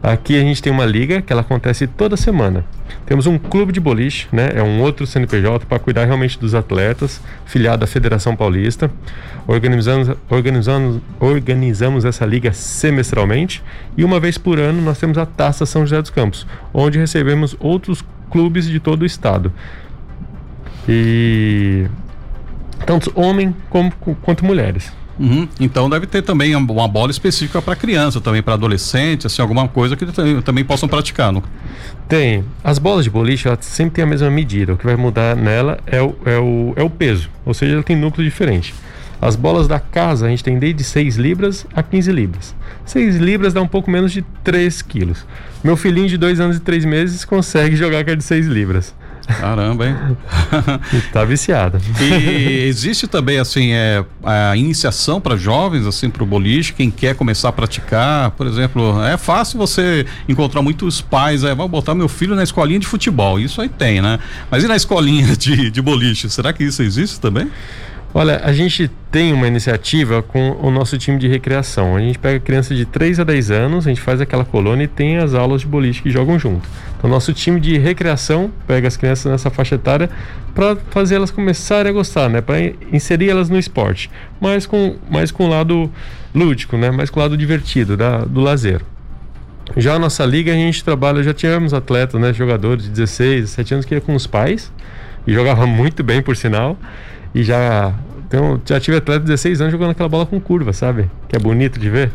Aqui 0.03 0.37
a 0.37 0.41
gente 0.41 0.61
tem 0.61 0.69
uma 0.69 0.85
liga 0.85 1.21
que 1.21 1.31
ela 1.31 1.43
acontece 1.43 1.87
toda 1.87 2.17
semana. 2.17 2.65
Temos 3.05 3.25
um 3.25 3.37
clube 3.37 3.71
de 3.71 3.79
boliche, 3.79 4.27
né? 4.33 4.49
É 4.53 4.61
um 4.61 4.81
outro 4.81 5.07
CNPJ 5.07 5.65
para 5.65 5.79
cuidar 5.79 6.03
realmente 6.03 6.37
dos 6.37 6.53
atletas, 6.53 7.21
filiado 7.45 7.85
à 7.85 7.87
Federação 7.87 8.35
Paulista. 8.35 8.91
Organizamos, 9.47 10.13
organizamos, 10.29 11.01
organizamos 11.21 12.03
essa 12.03 12.25
liga 12.25 12.51
semestralmente 12.51 13.63
e 13.95 14.03
uma 14.03 14.19
vez 14.19 14.37
por 14.37 14.59
ano 14.59 14.81
nós 14.81 14.99
temos 14.99 15.17
a 15.17 15.25
Taça 15.25 15.65
São 15.65 15.83
José 15.83 16.01
dos 16.01 16.11
Campos, 16.11 16.45
onde 16.73 16.99
recebemos 16.99 17.55
outros 17.57 18.03
clubes 18.29 18.67
de 18.67 18.81
todo 18.81 19.03
o 19.03 19.05
estado. 19.05 19.53
E 20.85 21.87
tanto 22.85 23.09
homens 23.15 23.55
como, 23.69 23.89
quanto 24.21 24.43
mulheres. 24.43 24.91
Uhum. 25.19 25.47
Então 25.59 25.89
deve 25.89 26.07
ter 26.07 26.21
também 26.21 26.55
uma 26.55 26.87
bola 26.87 27.11
específica 27.11 27.61
para 27.61 27.75
criança, 27.75 28.19
também 28.19 28.41
para 28.41 28.55
adolescente, 28.55 29.27
assim, 29.27 29.41
alguma 29.41 29.67
coisa 29.67 29.95
que 29.95 30.05
também 30.41 30.65
possam 30.65 30.89
praticar. 30.89 31.31
Não? 31.31 31.43
Tem. 32.07 32.43
As 32.63 32.79
bolas 32.79 33.03
de 33.03 33.09
boliche, 33.09 33.47
ela 33.47 33.57
sempre 33.61 33.95
tem 33.95 34.03
a 34.03 34.07
mesma 34.07 34.29
medida. 34.29 34.73
O 34.73 34.77
que 34.77 34.85
vai 34.85 34.95
mudar 34.95 35.35
nela 35.35 35.79
é 35.85 36.01
o, 36.01 36.15
é 36.25 36.37
o, 36.37 36.73
é 36.75 36.83
o 36.83 36.89
peso, 36.89 37.29
ou 37.45 37.53
seja, 37.53 37.73
ela 37.73 37.83
tem 37.83 37.95
núcleo 37.95 38.25
diferente. 38.25 38.73
As 39.21 39.37
bolas 39.37 39.69
da 39.69 39.79
casa 39.79 40.25
a 40.25 40.29
gente 40.29 40.43
tem 40.43 40.59
desde 40.59 40.83
6 40.83 41.15
libras 41.15 41.65
a 41.73 41.81
15 41.81 42.11
libras. 42.11 42.53
6 42.85 43.15
libras 43.15 43.53
dá 43.53 43.61
um 43.61 43.67
pouco 43.67 43.89
menos 43.89 44.11
de 44.11 44.21
3 44.43 44.81
quilos. 44.81 45.25
Meu 45.63 45.77
filhinho 45.77 46.09
de 46.09 46.17
2 46.17 46.41
anos 46.41 46.57
e 46.57 46.59
3 46.59 46.83
meses 46.83 47.23
consegue 47.23 47.77
jogar 47.77 48.03
com 48.03 48.11
a 48.11 48.15
de 48.15 48.23
6 48.23 48.47
libras. 48.47 48.93
Caramba, 49.27 49.87
hein? 49.87 49.95
tá 51.13 51.23
viciada. 51.23 51.79
E 52.01 52.65
existe 52.67 53.07
também, 53.07 53.39
assim, 53.39 53.71
é, 53.71 54.03
a 54.23 54.55
iniciação 54.57 55.21
para 55.21 55.35
jovens, 55.37 55.85
assim, 55.85 56.09
para 56.09 56.23
o 56.23 56.25
boliche, 56.25 56.73
quem 56.73 56.91
quer 56.91 57.15
começar 57.15 57.49
a 57.49 57.51
praticar, 57.51 58.31
por 58.31 58.47
exemplo, 58.47 59.01
é 59.03 59.17
fácil 59.17 59.57
você 59.57 60.05
encontrar 60.27 60.61
muitos 60.61 61.01
pais, 61.01 61.43
é, 61.43 61.55
vou 61.55 61.67
botar 61.67 61.95
meu 61.95 62.09
filho 62.09 62.35
na 62.35 62.43
escolinha 62.43 62.79
de 62.79 62.87
futebol, 62.87 63.39
isso 63.39 63.61
aí 63.61 63.69
tem, 63.69 64.01
né? 64.01 64.19
Mas 64.51 64.63
e 64.63 64.67
na 64.67 64.75
escolinha 64.75 65.35
de, 65.37 65.71
de 65.71 65.81
boliche, 65.81 66.29
será 66.29 66.51
que 66.51 66.63
isso 66.63 66.81
existe 66.83 67.19
também? 67.19 67.49
Olha, 68.15 68.41
a 68.43 68.53
gente 68.53 68.91
tem 69.11 69.33
uma 69.33 69.47
iniciativa 69.47 70.21
com 70.21 70.51
o 70.61 70.69
nosso 70.69 70.99
time 70.99 71.17
de 71.17 71.27
recreação. 71.27 71.95
A 71.95 71.99
gente 71.99 72.19
pega 72.19 72.39
crianças 72.39 72.77
de 72.77 72.85
3 72.85 73.19
a 73.19 73.23
10 73.23 73.49
anos, 73.49 73.87
a 73.87 73.89
gente 73.89 74.01
faz 74.01 74.21
aquela 74.21 74.45
colônia 74.45 74.83
e 74.83 74.87
tem 74.87 75.17
as 75.17 75.33
aulas 75.33 75.61
de 75.61 75.67
boliche 75.67 76.03
que 76.03 76.11
jogam 76.11 76.37
junto. 76.37 76.69
Então, 76.95 77.09
nosso 77.09 77.33
time 77.33 77.59
de 77.59 77.75
recreação 77.79 78.51
pega 78.67 78.87
as 78.87 78.95
crianças 78.95 79.31
nessa 79.31 79.49
faixa 79.49 79.75
etária 79.75 80.11
para 80.53 80.75
fazer 80.91 81.15
elas 81.15 81.31
começarem 81.31 81.89
a 81.89 81.93
gostar, 81.93 82.29
né? 82.29 82.39
Para 82.39 82.59
inserir 82.91 83.31
elas 83.31 83.49
no 83.49 83.57
esporte, 83.57 84.11
mas 84.39 84.67
com 84.67 84.95
mais 85.09 85.31
com 85.31 85.45
o 85.45 85.49
lado 85.49 85.89
lúdico, 86.35 86.77
né? 86.77 86.91
Mais 86.91 87.09
com 87.09 87.19
o 87.19 87.23
lado 87.23 87.35
divertido 87.35 87.97
da, 87.97 88.19
do 88.19 88.41
lazer. 88.41 88.81
Já 89.75 89.95
a 89.95 89.99
nossa 89.99 90.23
liga 90.23 90.51
a 90.51 90.55
gente 90.55 90.83
trabalha, 90.83 91.23
já 91.23 91.33
tivemos 91.33 91.73
atletas, 91.73 92.21
né, 92.21 92.31
jogadores 92.31 92.83
de 92.83 92.91
16, 92.91 93.41
17 93.41 93.73
anos 93.73 93.85
que 93.87 93.95
ia 93.95 94.01
com 94.01 94.13
os 94.13 94.27
pais 94.27 94.71
e 95.25 95.33
jogava 95.33 95.65
muito 95.67 96.03
bem 96.03 96.21
por 96.21 96.35
sinal. 96.35 96.77
E 97.33 97.43
já 97.43 97.93
então, 98.33 98.59
já 98.65 98.79
tive 98.79 98.97
atleta 98.97 99.19
de 99.19 99.27
16 99.27 99.61
anos 99.61 99.71
jogando 99.71 99.91
aquela 99.91 100.09
bola 100.09 100.25
com 100.25 100.39
curva, 100.41 100.73
sabe? 100.73 101.07
Que 101.29 101.35
é 101.35 101.39
bonito 101.39 101.79
de 101.79 101.87
ver. 101.87 102.11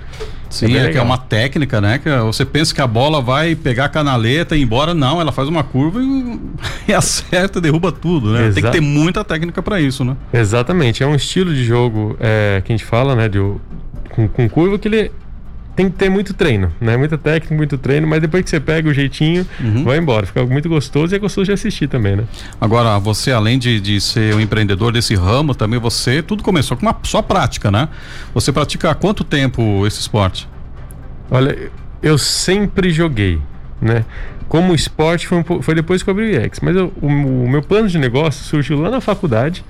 Sim, 0.50 0.76
é, 0.76 0.86
é 0.86 0.90
que 0.90 0.98
é 0.98 1.02
uma 1.02 1.16
técnica, 1.16 1.80
né? 1.80 1.98
Que 1.98 2.10
você 2.22 2.44
pensa 2.44 2.74
que 2.74 2.80
a 2.80 2.88
bola 2.88 3.22
vai 3.22 3.54
pegar 3.54 3.84
a 3.84 3.88
canaleta 3.88 4.56
e 4.56 4.60
ir 4.60 4.62
embora, 4.64 4.94
não, 4.94 5.20
ela 5.20 5.30
faz 5.30 5.48
uma 5.48 5.62
curva 5.62 6.00
e, 6.02 6.40
e 6.90 6.92
acerta, 6.92 7.60
derruba 7.60 7.92
tudo, 7.92 8.32
né? 8.32 8.50
Tem 8.52 8.64
que 8.64 8.70
ter 8.70 8.80
muita 8.80 9.22
técnica 9.22 9.62
para 9.62 9.80
isso, 9.80 10.04
né? 10.04 10.16
Exatamente, 10.32 11.04
é 11.04 11.06
um 11.06 11.14
estilo 11.14 11.54
de 11.54 11.64
jogo 11.64 12.16
é, 12.18 12.60
que 12.64 12.72
a 12.72 12.76
gente 12.76 12.84
fala, 12.84 13.14
né? 13.14 13.28
De, 13.28 13.38
com, 14.10 14.26
com 14.26 14.48
curva 14.48 14.76
que 14.76 14.88
ele 14.88 15.12
tem 15.78 15.88
que 15.88 15.96
ter 15.96 16.10
muito 16.10 16.34
treino, 16.34 16.72
né? 16.80 16.96
Muita 16.96 17.16
técnica, 17.16 17.54
muito 17.54 17.78
treino, 17.78 18.04
mas 18.04 18.20
depois 18.20 18.42
que 18.42 18.50
você 18.50 18.58
pega 18.58 18.88
o 18.88 18.92
jeitinho, 18.92 19.46
uhum. 19.60 19.84
vai 19.84 19.96
embora. 19.96 20.26
Fica 20.26 20.44
muito 20.44 20.68
gostoso 20.68 21.14
e 21.14 21.16
é 21.16 21.20
gostoso 21.20 21.44
de 21.44 21.52
assistir 21.52 21.86
também, 21.86 22.16
né? 22.16 22.24
Agora, 22.60 22.98
você, 22.98 23.30
além 23.30 23.60
de, 23.60 23.80
de 23.80 24.00
ser 24.00 24.34
um 24.34 24.40
empreendedor 24.40 24.92
desse 24.92 25.14
ramo, 25.14 25.54
também 25.54 25.78
você, 25.78 26.20
tudo 26.20 26.42
começou 26.42 26.76
com 26.76 26.84
uma 26.84 26.96
só 27.04 27.22
prática, 27.22 27.70
né? 27.70 27.88
Você 28.34 28.50
pratica 28.50 28.90
há 28.90 28.94
quanto 28.96 29.22
tempo 29.22 29.86
esse 29.86 30.00
esporte? 30.00 30.48
Olha, 31.30 31.70
eu 32.02 32.18
sempre 32.18 32.90
joguei, 32.90 33.40
né? 33.80 34.04
Como 34.48 34.74
esporte 34.74 35.28
foi, 35.28 35.44
foi 35.62 35.74
depois 35.76 36.02
que 36.02 36.10
eu 36.10 36.12
abri 36.12 36.24
o 36.24 36.40
IEX, 36.40 36.58
mas 36.58 36.74
eu, 36.74 36.92
o, 37.00 37.06
o 37.06 37.48
meu 37.48 37.62
plano 37.62 37.86
de 37.86 37.98
negócio 37.98 38.44
surgiu 38.44 38.80
lá 38.80 38.90
na 38.90 39.00
faculdade 39.00 39.64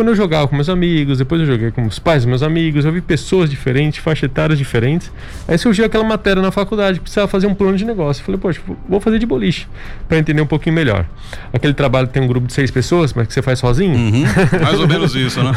quando 0.00 0.08
eu 0.08 0.14
jogava 0.14 0.48
com 0.48 0.56
meus 0.56 0.70
amigos, 0.70 1.18
depois 1.18 1.42
eu 1.42 1.46
joguei 1.46 1.70
com 1.70 1.84
os 1.84 1.98
pais 1.98 2.22
dos 2.22 2.26
meus 2.26 2.42
amigos, 2.42 2.86
eu 2.86 2.90
vi 2.90 3.02
pessoas 3.02 3.50
diferentes, 3.50 3.98
faixa 3.98 4.24
etárias 4.24 4.58
diferentes. 4.58 5.12
Aí 5.46 5.58
surgiu 5.58 5.84
aquela 5.84 6.02
matéria 6.02 6.40
na 6.40 6.50
faculdade, 6.50 6.98
precisava 6.98 7.28
fazer 7.28 7.46
um 7.46 7.54
plano 7.54 7.76
de 7.76 7.84
negócio. 7.84 8.22
Eu 8.22 8.24
falei, 8.24 8.40
poxa, 8.40 8.62
vou 8.88 8.98
fazer 8.98 9.18
de 9.18 9.26
boliche, 9.26 9.68
para 10.08 10.16
entender 10.16 10.40
um 10.40 10.46
pouquinho 10.46 10.74
melhor. 10.74 11.04
Aquele 11.52 11.74
trabalho 11.74 12.06
que 12.06 12.14
tem 12.14 12.22
um 12.22 12.26
grupo 12.26 12.46
de 12.46 12.54
seis 12.54 12.70
pessoas, 12.70 13.12
mas 13.12 13.26
que 13.26 13.34
você 13.34 13.42
faz 13.42 13.58
sozinho? 13.58 13.94
Uhum, 13.94 14.24
mais 14.64 14.80
ou 14.80 14.88
menos 14.88 15.14
isso, 15.14 15.42
né? 15.42 15.52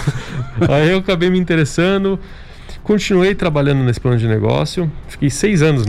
Aí 0.68 0.90
eu 0.90 0.98
acabei 0.98 1.30
me 1.30 1.40
interessando, 1.40 2.20
continuei 2.84 3.34
trabalhando 3.34 3.82
nesse 3.82 4.02
plano 4.02 4.18
de 4.18 4.28
negócio, 4.28 4.92
fiquei 5.08 5.30
seis 5.30 5.62
anos 5.62 5.86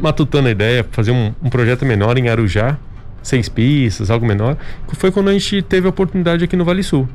matutando 0.00 0.48
a 0.48 0.50
ideia, 0.50 0.84
fazer 0.90 1.12
um, 1.12 1.32
um 1.40 1.48
projeto 1.48 1.86
menor 1.86 2.18
em 2.18 2.28
Arujá 2.28 2.78
seis 3.22 3.48
pistas, 3.48 4.10
algo 4.10 4.24
menor, 4.24 4.56
foi 4.94 5.10
quando 5.10 5.28
a 5.28 5.32
gente 5.32 5.60
teve 5.62 5.86
a 5.86 5.90
oportunidade 5.90 6.44
aqui 6.44 6.56
no 6.56 6.64
Vale 6.64 6.82
Sul. 6.82 7.08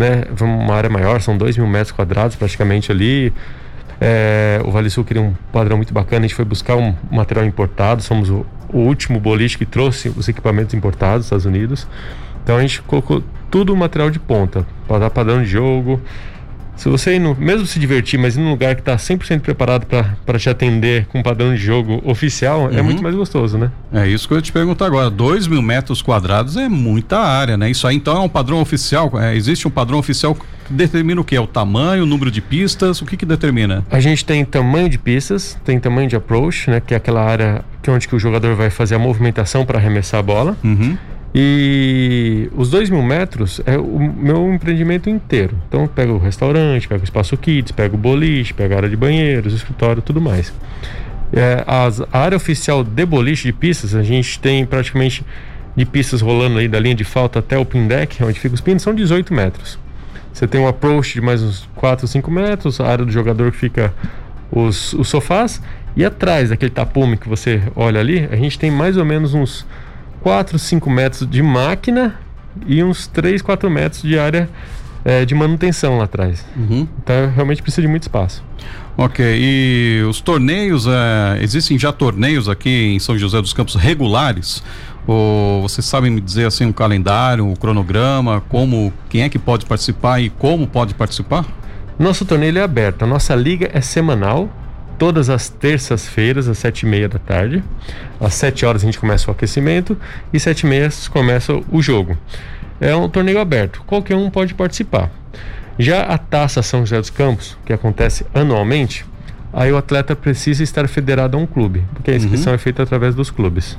Né? 0.00 0.24
Uma 0.40 0.74
área 0.74 0.88
maior, 0.88 1.20
são 1.20 1.36
dois 1.36 1.58
mil 1.58 1.66
metros 1.66 1.92
quadrados 1.92 2.34
praticamente 2.34 2.90
ali. 2.90 3.30
É, 4.00 4.58
o 4.64 4.70
Vale 4.70 4.88
Sul 4.88 5.04
queria 5.04 5.22
um 5.22 5.34
padrão 5.52 5.76
muito 5.76 5.92
bacana, 5.92 6.20
a 6.20 6.22
gente 6.22 6.34
foi 6.34 6.46
buscar 6.46 6.74
um 6.74 6.94
material 7.10 7.44
importado, 7.44 8.02
somos 8.02 8.30
o, 8.30 8.46
o 8.72 8.78
último 8.78 9.20
boliche 9.20 9.58
que 9.58 9.66
trouxe 9.66 10.08
os 10.08 10.26
equipamentos 10.26 10.72
importados 10.72 11.18
dos 11.18 11.26
Estados 11.26 11.44
Unidos. 11.44 11.86
Então 12.42 12.56
a 12.56 12.62
gente 12.62 12.80
colocou 12.80 13.22
tudo 13.50 13.76
material 13.76 14.08
de 14.10 14.18
ponta, 14.18 14.66
para 14.88 15.00
dar 15.00 15.10
padrão 15.10 15.42
de 15.42 15.50
jogo, 15.50 16.00
se 16.80 16.88
você 16.88 17.18
no, 17.18 17.36
mesmo 17.38 17.66
se 17.66 17.78
divertir, 17.78 18.18
mas 18.18 18.36
ir 18.36 18.40
num 18.40 18.48
lugar 18.48 18.74
que 18.74 18.80
está 18.80 18.96
100% 18.96 19.40
preparado 19.40 19.84
para 19.84 20.38
te 20.38 20.48
atender 20.48 21.04
com 21.08 21.18
um 21.18 21.22
padrão 21.22 21.54
de 21.54 21.60
jogo 21.60 22.00
oficial, 22.06 22.62
é 22.62 22.72
uhum. 22.72 22.78
é 22.78 22.82
muito 22.82 23.02
mais 23.02 23.14
gostoso, 23.14 23.58
né? 23.58 23.70
É 23.92 24.08
isso 24.08 24.26
que 24.26 24.32
eu 24.32 24.38
ia 24.38 24.42
te 24.42 24.50
perguntar 24.50 24.86
agora. 24.86 25.10
2 25.10 25.46
mil 25.46 25.60
metros 25.60 26.00
quadrados 26.00 26.56
é 26.56 26.70
muita 26.70 27.18
área, 27.18 27.58
né? 27.58 27.70
Isso 27.70 27.86
aí 27.86 27.96
então 27.96 28.16
é 28.16 28.20
um 28.20 28.30
padrão 28.30 28.62
oficial? 28.62 29.12
É, 29.20 29.36
existe 29.36 29.68
um 29.68 29.70
padrão 29.70 29.98
oficial 29.98 30.34
que 30.34 30.42
determina 30.70 31.20
o 31.20 31.24
que? 31.24 31.38
O 31.38 31.46
tamanho, 31.46 32.04
o 32.04 32.06
número 32.06 32.30
de 32.30 32.40
pistas? 32.40 33.02
O 33.02 33.04
que 33.04 33.14
que 33.14 33.26
determina? 33.26 33.84
A 33.90 34.00
gente 34.00 34.24
tem 34.24 34.42
tamanho 34.42 34.88
de 34.88 34.96
pistas, 34.96 35.58
tem 35.62 35.78
tamanho 35.78 36.08
de 36.08 36.16
approach, 36.16 36.70
né? 36.70 36.80
Que 36.80 36.94
é 36.94 36.96
aquela 36.96 37.22
área 37.22 37.62
que 37.82 37.90
é 37.90 37.92
onde 37.92 38.08
que 38.08 38.16
o 38.16 38.18
jogador 38.18 38.54
vai 38.54 38.70
fazer 38.70 38.94
a 38.94 38.98
movimentação 38.98 39.66
para 39.66 39.78
arremessar 39.78 40.20
a 40.20 40.22
bola. 40.22 40.56
Uhum. 40.64 40.96
E 41.34 42.50
os 42.56 42.70
dois 42.70 42.90
mil 42.90 43.02
metros 43.02 43.60
é 43.64 43.78
o 43.78 43.98
meu 43.98 44.52
empreendimento 44.52 45.08
inteiro. 45.08 45.56
Então 45.68 45.86
pego 45.86 46.14
o 46.14 46.18
restaurante, 46.18 46.88
pego 46.88 47.00
o 47.00 47.04
espaço 47.04 47.36
kids, 47.36 47.72
pego 47.72 47.96
o 47.96 47.98
boliche, 47.98 48.52
pego 48.52 48.74
a 48.74 48.78
área 48.78 48.88
de 48.88 48.96
banheiros, 48.96 49.54
escritório 49.54 50.02
tudo 50.02 50.20
mais. 50.20 50.52
É, 51.32 51.62
as, 51.66 52.00
a 52.12 52.18
área 52.18 52.36
oficial 52.36 52.82
de 52.82 53.06
boliche 53.06 53.44
de 53.44 53.52
pistas, 53.52 53.94
a 53.94 54.02
gente 54.02 54.40
tem 54.40 54.66
praticamente 54.66 55.24
de 55.76 55.86
pistas 55.86 56.20
rolando 56.20 56.58
aí 56.58 56.66
da 56.66 56.80
linha 56.80 56.96
de 56.96 57.04
falta 57.04 57.38
até 57.38 57.56
o 57.56 57.64
pin 57.64 57.86
deck, 57.86 58.22
onde 58.24 58.40
fica 58.40 58.54
os 58.54 58.60
pins, 58.60 58.82
são 58.82 58.92
18 58.92 59.32
metros. 59.32 59.78
Você 60.32 60.48
tem 60.48 60.60
um 60.60 60.66
approach 60.66 61.14
de 61.14 61.20
mais 61.20 61.42
uns 61.42 61.68
4, 61.76 62.06
5 62.08 62.30
metros, 62.30 62.80
a 62.80 62.86
área 62.86 63.04
do 63.04 63.12
jogador 63.12 63.52
que 63.52 63.58
fica 63.58 63.94
os, 64.50 64.92
os 64.94 65.08
sofás, 65.08 65.62
e 65.96 66.04
atrás 66.04 66.50
daquele 66.50 66.70
tapume 66.70 67.16
que 67.16 67.28
você 67.28 67.62
olha 67.76 68.00
ali, 68.00 68.28
a 68.30 68.36
gente 68.36 68.58
tem 68.58 68.70
mais 68.70 68.96
ou 68.96 69.04
menos 69.04 69.32
uns 69.34 69.66
4, 70.22 70.58
5 70.58 70.90
metros 70.90 71.28
de 71.28 71.42
máquina 71.42 72.18
e 72.66 72.82
uns 72.82 73.06
3, 73.06 73.42
4 73.42 73.70
metros 73.70 74.02
de 74.02 74.18
área 74.18 74.48
é, 75.04 75.24
de 75.24 75.34
manutenção 75.34 75.98
lá 75.98 76.04
atrás. 76.04 76.44
Uhum. 76.56 76.86
Então 77.02 77.30
realmente 77.34 77.62
precisa 77.62 77.82
de 77.82 77.88
muito 77.88 78.02
espaço. 78.02 78.42
Ok, 78.96 79.24
e 79.24 80.02
os 80.02 80.20
torneios, 80.20 80.86
é, 80.86 81.42
existem 81.42 81.78
já 81.78 81.90
torneios 81.90 82.48
aqui 82.48 82.94
em 82.94 82.98
São 82.98 83.16
José 83.16 83.40
dos 83.40 83.52
Campos 83.52 83.74
regulares? 83.74 84.62
Ou 85.06 85.62
vocês 85.62 85.86
sabem 85.86 86.10
me 86.10 86.20
dizer 86.20 86.46
assim 86.46 86.66
um 86.66 86.72
calendário, 86.72 87.46
um 87.46 87.56
cronograma, 87.56 88.42
como, 88.48 88.92
quem 89.08 89.22
é 89.22 89.28
que 89.28 89.38
pode 89.38 89.64
participar 89.64 90.20
e 90.20 90.28
como 90.28 90.66
pode 90.66 90.94
participar? 90.94 91.46
Nosso 91.98 92.24
torneio 92.24 92.58
é 92.58 92.62
aberto, 92.62 93.02
a 93.02 93.06
nossa 93.06 93.34
liga 93.34 93.70
é 93.72 93.80
semanal, 93.80 94.48
todas 95.00 95.30
as 95.30 95.48
terças-feiras, 95.48 96.46
às 96.46 96.58
sete 96.58 96.82
e 96.82 96.86
meia 96.86 97.08
da 97.08 97.18
tarde. 97.18 97.64
Às 98.20 98.34
sete 98.34 98.66
horas 98.66 98.82
a 98.82 98.84
gente 98.84 98.98
começa 98.98 99.28
o 99.28 99.32
aquecimento 99.32 99.96
e 100.30 100.38
sete 100.38 100.60
e 100.60 100.66
meia 100.66 100.90
começa 101.08 101.58
o 101.72 101.80
jogo. 101.80 102.18
É 102.78 102.94
um 102.94 103.08
torneio 103.08 103.40
aberto, 103.40 103.82
qualquer 103.86 104.14
um 104.14 104.28
pode 104.28 104.52
participar. 104.52 105.10
Já 105.78 106.02
a 106.02 106.18
Taça 106.18 106.62
São 106.62 106.80
José 106.80 106.98
dos 106.98 107.08
Campos, 107.08 107.56
que 107.64 107.72
acontece 107.72 108.26
anualmente, 108.34 109.06
aí 109.54 109.72
o 109.72 109.78
atleta 109.78 110.14
precisa 110.14 110.62
estar 110.62 110.86
federado 110.86 111.34
a 111.34 111.40
um 111.40 111.46
clube, 111.46 111.82
porque 111.94 112.10
a 112.10 112.14
inscrição 112.14 112.52
uhum. 112.52 112.56
é 112.56 112.58
feita 112.58 112.82
através 112.82 113.14
dos 113.14 113.30
clubes. 113.30 113.78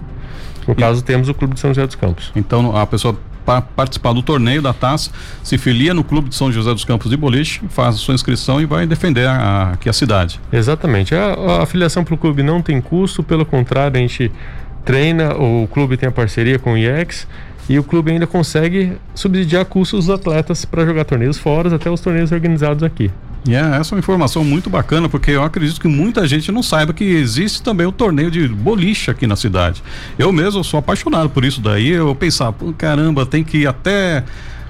No 0.67 0.73
e... 0.73 0.75
caso, 0.75 1.03
temos 1.03 1.29
o 1.29 1.35
Clube 1.35 1.53
de 1.53 1.59
São 1.59 1.69
José 1.69 1.85
dos 1.85 1.95
Campos. 1.95 2.31
Então 2.35 2.75
a 2.75 2.87
pessoa 2.87 3.15
participar 3.59 4.13
do 4.13 4.21
torneio 4.21 4.61
da 4.61 4.71
taça, 4.71 5.09
se 5.43 5.57
filia 5.57 5.93
no 5.93 6.03
Clube 6.03 6.29
de 6.29 6.35
São 6.35 6.51
José 6.51 6.71
dos 6.71 6.85
Campos 6.85 7.09
de 7.09 7.17
Boliche, 7.17 7.61
faz 7.69 7.95
a 7.95 7.97
sua 7.97 8.13
inscrição 8.13 8.61
e 8.61 8.65
vai 8.65 8.85
defender 8.85 9.27
a, 9.27 9.71
aqui 9.73 9.89
a 9.89 9.93
cidade. 9.93 10.39
Exatamente. 10.53 11.15
A, 11.15 11.63
a 11.63 11.65
filiação 11.65 12.03
para 12.03 12.13
o 12.13 12.17
clube 12.17 12.43
não 12.43 12.61
tem 12.61 12.79
custo, 12.79 13.23
pelo 13.23 13.45
contrário, 13.45 13.97
a 13.97 13.99
gente 13.99 14.31
treina, 14.85 15.35
o 15.35 15.67
clube 15.67 15.97
tem 15.97 16.07
a 16.07 16.11
parceria 16.11 16.59
com 16.59 16.73
o 16.73 16.77
IEX 16.77 17.27
e 17.67 17.79
o 17.79 17.83
clube 17.83 18.11
ainda 18.11 18.27
consegue 18.27 18.97
subsidiar 19.15 19.65
custos 19.65 20.05
dos 20.05 20.13
atletas 20.13 20.65
para 20.65 20.85
jogar 20.85 21.05
torneios 21.05 21.37
fora, 21.37 21.73
até 21.75 21.89
os 21.89 22.01
torneios 22.01 22.31
organizados 22.31 22.83
aqui. 22.83 23.11
E 23.45 23.51
yeah, 23.51 23.77
essa 23.77 23.93
é 23.93 23.95
uma 23.95 23.99
informação 23.99 24.43
muito 24.43 24.69
bacana, 24.69 25.09
porque 25.09 25.31
eu 25.31 25.43
acredito 25.43 25.81
que 25.81 25.87
muita 25.87 26.27
gente 26.27 26.51
não 26.51 26.61
saiba 26.61 26.93
que 26.93 27.03
existe 27.03 27.63
também 27.63 27.87
o 27.87 27.91
torneio 27.91 28.29
de 28.29 28.47
boliche 28.47 29.09
aqui 29.09 29.25
na 29.25 29.35
cidade. 29.35 29.81
Eu 30.17 30.31
mesmo 30.31 30.63
sou 30.63 30.79
apaixonado 30.79 31.29
por 31.29 31.43
isso 31.43 31.59
daí. 31.59 31.89
Eu 31.89 32.13
pensava, 32.13 32.55
caramba, 32.77 33.25
tem 33.25 33.43
que 33.43 33.59
ir 33.59 33.67
até 33.67 34.23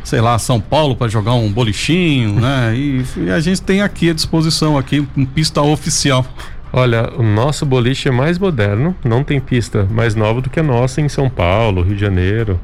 sei 0.04 0.20
lá, 0.20 0.38
São 0.40 0.60
Paulo 0.60 0.96
para 0.96 1.08
jogar 1.08 1.34
um 1.34 1.52
bolichinho, 1.52 2.40
né? 2.40 2.74
E, 2.82 3.04
e, 3.18 3.30
a 3.30 3.40
gente 3.40 3.62
tem 3.62 3.82
aqui 3.82 4.10
à 4.10 4.14
disposição 4.14 4.78
aqui 4.78 5.06
um 5.16 5.26
pista 5.26 5.62
oficial. 5.62 6.26
Olha, 6.74 7.12
o 7.18 7.24
nosso 7.24 7.66
boliche 7.66 8.08
é 8.08 8.12
mais 8.12 8.40
moderno, 8.40 8.96
não 9.04 9.24
tem 9.24 9.40
pista 9.40 9.86
mais 9.92 10.16
nova 10.16 10.42
do 10.42 10.50
que 10.50 10.60
a 10.60 10.64
nossa 10.64 11.02
em 11.02 11.10
São 11.10 11.30
Paulo, 11.30 11.82
Rio 11.84 11.96
de 11.96 12.02
Janeiro. 12.02 12.60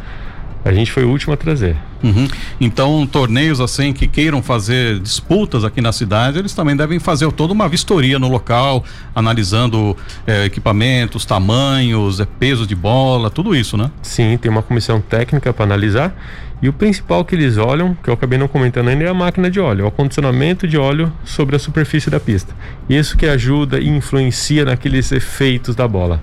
A 0.67 0.73
gente 0.73 0.91
foi 0.91 1.05
o 1.05 1.09
último 1.09 1.33
a 1.33 1.37
trazer. 1.37 1.77
Uhum. 2.03 2.27
Então, 2.59 3.07
torneios 3.07 3.61
assim 3.61 3.93
que 3.93 4.05
queiram 4.05 4.43
fazer 4.43 4.99
disputas 4.99 5.63
aqui 5.63 5.79
na 5.79 5.93
cidade, 5.93 6.37
eles 6.37 6.53
também 6.53 6.75
devem 6.75 6.99
fazer 6.99 7.31
toda 7.31 7.53
uma 7.53 7.69
vistoria 7.69 8.19
no 8.19 8.27
local, 8.27 8.83
analisando 9.15 9.95
eh, 10.25 10.45
equipamentos, 10.45 11.25
tamanhos, 11.25 12.19
eh, 12.19 12.27
peso 12.37 12.67
de 12.67 12.75
bola, 12.75 13.29
tudo 13.29 13.55
isso, 13.55 13.77
né? 13.77 13.89
Sim, 14.01 14.37
tem 14.37 14.51
uma 14.51 14.61
comissão 14.61 14.99
técnica 14.99 15.53
para 15.53 15.63
analisar. 15.63 16.13
E 16.61 16.67
o 16.67 16.73
principal 16.73 17.23
que 17.23 17.35
eles 17.35 17.55
olham, 17.57 17.95
que 18.03 18.09
eu 18.09 18.13
acabei 18.13 18.37
não 18.37 18.47
comentando 18.47 18.89
ainda, 18.89 19.05
é 19.05 19.07
a 19.07 19.13
máquina 19.13 19.49
de 19.49 19.59
óleo, 19.59 19.85
é 19.85 19.87
o 19.87 19.91
condicionamento 19.91 20.67
de 20.67 20.77
óleo 20.77 21.13
sobre 21.23 21.55
a 21.55 21.59
superfície 21.59 22.09
da 22.09 22.19
pista. 22.19 22.53
Isso 22.89 23.15
que 23.15 23.25
ajuda 23.25 23.79
e 23.79 23.87
influencia 23.87 24.65
naqueles 24.65 25.11
efeitos 25.11 25.75
da 25.75 25.87
bola. 25.87 26.19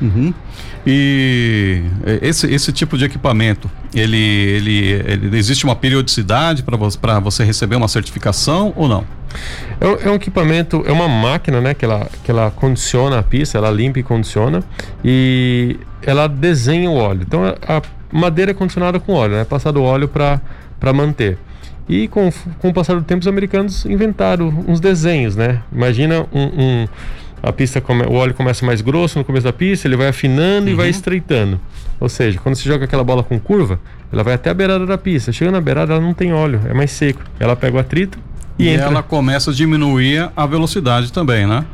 Uhum. 0.00 0.32
E 0.86 1.82
esse, 2.22 2.46
esse 2.52 2.72
tipo 2.72 2.96
de 2.96 3.04
equipamento, 3.04 3.70
ele, 3.94 4.16
ele, 4.16 4.90
ele 5.06 5.38
existe 5.38 5.64
uma 5.64 5.74
periodicidade 5.74 6.62
para 6.62 6.76
você, 6.76 6.98
você 7.22 7.44
receber 7.44 7.76
uma 7.76 7.88
certificação 7.88 8.72
ou 8.76 8.86
não? 8.86 9.04
É, 9.80 10.06
é, 10.06 10.10
um 10.10 10.14
equipamento, 10.14 10.82
é 10.86 10.92
uma 10.92 11.08
máquina, 11.08 11.60
né, 11.60 11.74
que 11.74 11.84
ela, 11.84 12.08
que 12.24 12.30
ela 12.30 12.50
condiciona 12.50 13.18
a 13.18 13.22
pista, 13.22 13.58
ela 13.58 13.70
limpa 13.70 13.98
e 13.98 14.02
condiciona 14.02 14.62
e 15.04 15.76
ela 16.02 16.28
desenha 16.28 16.90
o 16.90 16.94
óleo. 16.94 17.22
Então 17.26 17.42
a 17.44 17.82
madeira 18.12 18.52
é 18.52 18.54
condicionada 18.54 19.00
com 19.00 19.12
óleo, 19.12 19.36
né, 19.36 19.44
passado 19.44 19.82
óleo 19.82 20.08
para 20.08 20.92
manter. 20.92 21.38
E 21.88 22.08
com, 22.08 22.30
com 22.58 22.68
o 22.68 22.74
passar 22.74 22.94
do 22.94 23.02
tempo, 23.02 23.20
os 23.20 23.28
americanos 23.28 23.86
inventaram 23.86 24.64
uns 24.66 24.80
desenhos, 24.80 25.36
né? 25.36 25.62
Imagina 25.72 26.26
um, 26.32 26.42
um 26.42 26.88
a 27.42 27.52
pista 27.52 27.80
come, 27.80 28.04
o 28.04 28.14
óleo 28.14 28.34
começa 28.34 28.64
mais 28.64 28.80
grosso 28.80 29.18
no 29.18 29.24
começo 29.24 29.44
da 29.44 29.52
pista, 29.52 29.86
ele 29.86 29.96
vai 29.96 30.08
afinando 30.08 30.66
uhum. 30.66 30.72
e 30.72 30.74
vai 30.74 30.86
uhum. 30.86 30.90
estreitando. 30.90 31.60
Ou 32.00 32.08
seja, 32.08 32.38
quando 32.38 32.54
você 32.54 32.68
joga 32.68 32.84
aquela 32.84 33.04
bola 33.04 33.22
com 33.22 33.38
curva, 33.38 33.78
ela 34.12 34.22
vai 34.22 34.34
até 34.34 34.50
a 34.50 34.54
beirada 34.54 34.84
da 34.84 34.98
pista. 34.98 35.32
Chegando 35.32 35.54
na 35.54 35.60
beirada, 35.60 35.94
ela 35.94 36.02
não 36.02 36.14
tem 36.14 36.32
óleo, 36.32 36.60
é 36.68 36.74
mais 36.74 36.90
seco. 36.90 37.22
Ela 37.38 37.56
pega 37.56 37.76
o 37.76 37.80
atrito 37.80 38.18
e, 38.58 38.64
e 38.64 38.68
entra. 38.68 38.86
ela 38.86 39.02
começa 39.02 39.50
a 39.50 39.54
diminuir 39.54 40.30
a 40.36 40.46
velocidade 40.46 41.12
também, 41.12 41.46
né? 41.46 41.64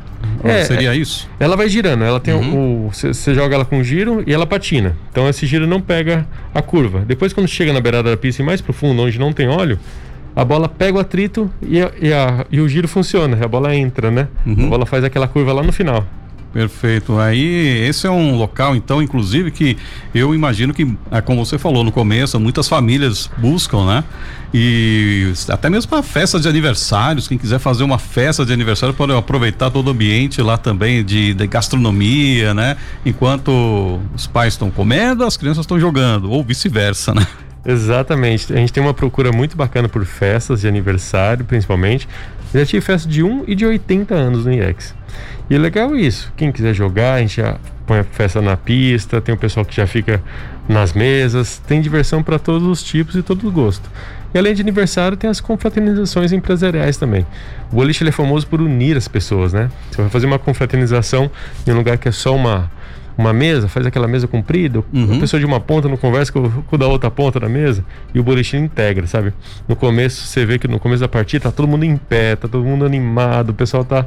É, 0.43 0.63
seria 0.63 0.95
isso? 0.95 1.29
Ela 1.39 1.55
vai 1.55 1.67
girando, 1.67 2.03
ela 2.03 2.19
tem 2.19 2.33
uhum. 2.33 2.87
o. 2.87 2.89
Você 2.93 3.33
joga 3.33 3.55
ela 3.55 3.65
com 3.65 3.83
giro 3.83 4.23
e 4.25 4.33
ela 4.33 4.45
patina. 4.45 4.95
Então 5.11 5.27
esse 5.27 5.45
giro 5.45 5.67
não 5.67 5.81
pega 5.81 6.25
a 6.53 6.61
curva. 6.61 7.03
Depois, 7.05 7.33
quando 7.33 7.47
chega 7.47 7.73
na 7.73 7.81
beirada 7.81 8.09
da 8.09 8.17
pista 8.17 8.41
e 8.41 8.45
mais 8.45 8.61
profundo, 8.61 9.01
onde 9.01 9.19
não 9.19 9.33
tem 9.33 9.47
óleo, 9.47 9.79
a 10.35 10.43
bola 10.43 10.67
pega 10.67 10.97
o 10.97 11.01
atrito 11.01 11.49
e, 11.61 11.81
a, 11.81 11.91
e, 12.01 12.13
a, 12.13 12.45
e 12.51 12.59
o 12.59 12.67
giro 12.67 12.87
funciona, 12.87 13.37
a 13.43 13.47
bola 13.47 13.75
entra, 13.75 14.09
né? 14.09 14.27
Uhum. 14.45 14.67
A 14.67 14.69
bola 14.69 14.85
faz 14.85 15.03
aquela 15.03 15.27
curva 15.27 15.53
lá 15.53 15.63
no 15.63 15.71
final. 15.71 16.05
Perfeito. 16.53 17.17
Aí 17.17 17.83
esse 17.87 18.05
é 18.05 18.11
um 18.11 18.37
local, 18.37 18.75
então, 18.75 19.01
inclusive, 19.01 19.49
que 19.49 19.75
eu 20.13 20.35
imagino 20.35 20.71
que, 20.71 20.87
é 21.09 21.19
como 21.19 21.43
você 21.43 21.57
falou 21.57 21.83
no 21.83 21.91
começo, 21.91 22.39
muitas 22.39 22.67
famílias 22.67 23.29
buscam, 23.39 23.85
né? 23.87 24.03
E 24.53 25.33
até 25.49 25.67
mesmo 25.67 25.89
para 25.89 26.03
festas 26.03 26.43
de 26.43 26.47
aniversários, 26.47 27.27
quem 27.27 27.39
quiser 27.39 27.57
fazer 27.57 27.83
uma 27.83 27.97
festa 27.97 28.45
de 28.45 28.53
aniversário 28.53 28.93
pode 28.93 29.11
aproveitar 29.11 29.71
todo 29.71 29.87
o 29.87 29.89
ambiente 29.89 30.43
lá 30.43 30.55
também 30.55 31.03
de, 31.03 31.33
de 31.33 31.47
gastronomia, 31.47 32.53
né? 32.53 32.77
Enquanto 33.03 33.99
os 34.15 34.27
pais 34.27 34.53
estão 34.53 34.69
comendo, 34.69 35.23
as 35.23 35.35
crianças 35.35 35.63
estão 35.63 35.79
jogando, 35.79 36.29
ou 36.29 36.43
vice-versa, 36.43 37.15
né? 37.15 37.25
Exatamente. 37.65 38.51
A 38.51 38.57
gente 38.57 38.73
tem 38.73 38.83
uma 38.83 38.93
procura 38.93 39.31
muito 39.31 39.55
bacana 39.55 39.87
por 39.87 40.05
festas 40.05 40.61
de 40.61 40.67
aniversário, 40.67 41.45
principalmente. 41.45 42.07
Já 42.53 42.65
tive 42.65 42.81
festa 42.81 43.09
de 43.09 43.23
1 43.23 43.45
e 43.47 43.55
de 43.55 43.65
80 43.65 44.13
anos 44.13 44.45
no 44.45 44.53
IEX. 44.53 44.93
E 45.49 45.55
é 45.55 45.57
legal 45.57 45.95
isso. 45.95 46.31
Quem 46.35 46.51
quiser 46.51 46.73
jogar, 46.73 47.15
a 47.15 47.19
gente 47.19 47.37
já 47.37 47.57
põe 47.87 47.99
a 47.99 48.03
festa 48.03 48.41
na 48.41 48.55
pista, 48.55 49.19
tem 49.19 49.33
o 49.33 49.37
pessoal 49.37 49.65
que 49.65 49.75
já 49.75 49.87
fica 49.87 50.21
nas 50.67 50.93
mesas, 50.93 51.57
tem 51.67 51.81
diversão 51.81 52.23
para 52.23 52.39
todos 52.39 52.67
os 52.67 52.83
tipos 52.83 53.15
e 53.15 53.21
todo 53.21 53.47
o 53.47 53.51
gosto. 53.51 53.89
E 54.33 54.37
além 54.37 54.53
de 54.53 54.61
aniversário, 54.61 55.17
tem 55.17 55.29
as 55.29 55.39
confraternizações 55.39 56.31
empresariais 56.31 56.97
também. 56.97 57.25
O 57.71 57.75
boliche 57.75 58.07
é 58.07 58.11
famoso 58.11 58.47
por 58.47 58.61
unir 58.61 58.97
as 58.97 59.07
pessoas, 59.07 59.53
né? 59.53 59.69
Você 59.91 60.01
vai 60.01 60.09
fazer 60.09 60.25
uma 60.25 60.39
confraternização 60.39 61.29
em 61.67 61.71
um 61.71 61.75
lugar 61.75 61.97
que 61.97 62.07
é 62.07 62.11
só 62.11 62.35
uma 62.35 62.71
uma 63.17 63.33
mesa, 63.33 63.67
faz 63.67 63.85
aquela 63.85 64.07
mesa 64.07 64.27
comprida, 64.27 64.83
uhum. 64.93 65.17
a 65.17 65.19
pessoa 65.19 65.39
de 65.39 65.45
uma 65.45 65.59
ponta 65.59 65.87
não 65.87 65.97
conversa 65.97 66.31
com, 66.31 66.49
com 66.49 66.77
da 66.77 66.87
outra 66.87 67.11
ponta 67.11 67.39
da 67.39 67.49
mesa 67.49 67.83
e 68.13 68.19
o 68.19 68.23
boliche 68.23 68.57
integra, 68.57 69.05
sabe? 69.07 69.33
No 69.67 69.75
começo, 69.75 70.25
você 70.25 70.45
vê 70.45 70.57
que 70.57 70.67
no 70.67 70.79
começo 70.79 71.01
da 71.01 71.07
partida 71.07 71.43
tá 71.43 71.51
todo 71.51 71.67
mundo 71.67 71.83
em 71.83 71.97
pé, 71.97 72.35
tá 72.35 72.47
todo 72.47 72.63
mundo 72.63 72.85
animado, 72.85 73.49
o 73.49 73.53
pessoal 73.53 73.83
tá. 73.83 74.05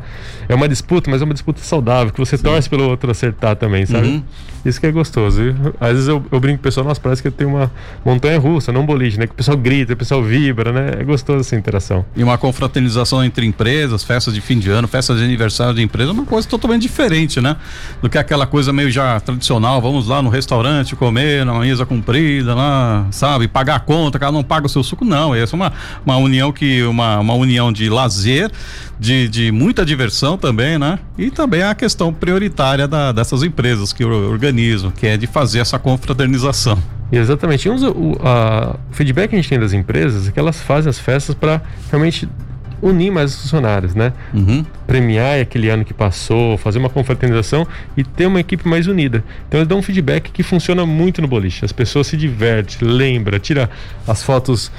É 0.49 0.55
uma 0.55 0.69
disputa, 0.69 1.11
mas 1.11 1.21
é 1.23 1.25
uma 1.25 1.35
disputa 1.35 1.61
saudável, 1.61 2.13
que 2.13 2.19
você 2.19 2.37
Sim. 2.37 2.45
torce 2.45 2.69
pelo 2.69 2.89
outro 2.89 3.11
acertar 3.11 3.57
também, 3.57 3.87
sabe? 3.87 4.09
Uhum. 4.09 4.23
Isso 4.65 4.81
que 4.81 4.87
é 4.87 4.91
gostoso. 4.91 5.41
E, 5.41 5.55
às 5.81 5.93
vezes 5.93 6.09
eu, 6.09 6.25
eu 6.31 6.41
brinco 6.41 6.59
com 6.59 6.63
o 6.63 6.65
pessoal, 6.65 6.85
nossa, 6.87 7.01
parece 7.01 7.23
que 7.23 7.29
eu 7.29 7.33
tenho 7.33 7.51
uma 7.51 7.71
montanha 8.05 8.39
russa, 8.39 8.73
não 8.73 8.81
um 8.81 8.87
boliche, 8.87 9.19
né? 9.19 9.27
Que 9.27 9.33
o 9.33 9.37
pessoal 9.37 9.57
grita, 9.57 9.93
o 9.93 9.97
pessoal 9.97 10.23
vibra, 10.23 10.73
né? 10.73 11.01
É 11.01 11.05
gostoso 11.05 11.41
essa 11.41 11.55
interação. 11.55 12.05
E 12.17 12.23
uma 12.25 12.37
confraternização 12.37 13.25
entre 13.25 13.47
empresas, 13.47 14.03
festas 14.03 14.35
de 14.35 14.41
fim 14.41 14.59
de 14.59 14.71
ano, 14.71 14.89
festas 14.89 15.19
de 15.19 15.25
aniversário 15.25 15.75
de 15.75 15.83
empresa, 15.83 16.11
é 16.11 16.13
uma 16.13 16.25
coisa 16.25 16.49
totalmente 16.49 16.83
diferente, 16.83 17.41
né? 17.41 17.57
Do 18.03 18.11
que 18.11 18.19
aquela 18.19 18.47
coisa 18.47 18.73
meio 18.73 18.91
já 18.97 19.21
tradicional, 19.21 19.81
vamos 19.81 20.09
lá 20.09 20.23
no 20.23 20.31
restaurante 20.31 20.97
comer, 20.97 21.45
na 21.45 21.53
mesa 21.59 21.85
comprida, 21.85 22.55
lá, 22.55 23.07
sabe, 23.11 23.47
pagar 23.47 23.77
a 23.77 23.81
conta, 23.81 24.19
cada 24.19 24.33
não 24.33 24.43
paga 24.43 24.67
o 24.67 24.69
seu 24.69 24.83
suco, 24.83 25.05
não. 25.05 25.35
Essa 25.35 25.55
é 25.55 25.57
uma, 25.57 25.73
uma 26.05 26.17
união 26.17 26.51
que, 26.51 26.83
uma, 26.85 27.21
uma 27.21 27.35
união 27.35 27.71
de 27.71 27.91
lazer, 27.91 28.51
de, 28.99 29.29
de 29.29 29.53
muita 29.53 29.85
diversão 29.85 30.39
também, 30.39 30.79
né? 30.79 30.99
E 31.19 31.31
também 31.31 31.63
a 31.63 31.75
questão 31.75 32.13
prioritária 32.13 32.89
da, 32.89 33.13
dessas 33.13 33.43
empresas 33.43 33.93
que 33.93 34.03
organizam, 34.03 34.91
que 34.91 35.07
é 35.07 35.17
de 35.19 35.27
fazer 35.27 35.59
essa 35.59 35.79
confraternização. 35.79 36.83
Exatamente. 37.13 37.69
O, 37.69 38.19
a, 38.25 38.77
o 38.91 38.95
feedback 38.95 39.31
que 39.31 39.37
a 39.37 39.39
gente 39.39 39.49
tem 39.49 39.61
das 39.61 39.75
empresas 39.75 40.27
é 40.27 40.33
que 40.33 40.39
elas 40.41 40.61
fazem 40.61 40.89
as 40.89 40.99
festas 40.99 41.35
para 41.35 41.61
realmente 41.91 42.27
unir 42.83 43.11
mais 43.11 43.35
os 43.35 43.43
funcionários, 43.43 43.95
né? 43.95 44.13
Uhum. 44.33 44.65
Premiar 44.87 45.41
aquele 45.41 45.69
ano 45.69 45.85
que 45.85 45.95
passou, 45.95 46.57
fazer 46.59 46.79
uma 46.79 46.91
confraternização 46.91 47.67
e 47.97 48.05
ter 48.05 48.27
uma 48.27 48.41
equipe 48.41 48.69
mais 48.69 48.87
unida. 48.87 49.25
Então 49.49 49.61
eles 49.61 49.69
dão 49.69 49.79
um 49.79 49.83
feedback 49.83 50.31
que 50.31 50.43
funciona 50.43 50.85
muito 50.85 51.23
no 51.23 51.29
boliche. 51.29 51.65
As 51.65 51.73
pessoas 51.73 52.07
se 52.07 52.17
divertem, 52.17 52.87
lembra, 52.87 53.39
tira 53.39 53.71
as 54.07 54.23
fotos 54.23 54.71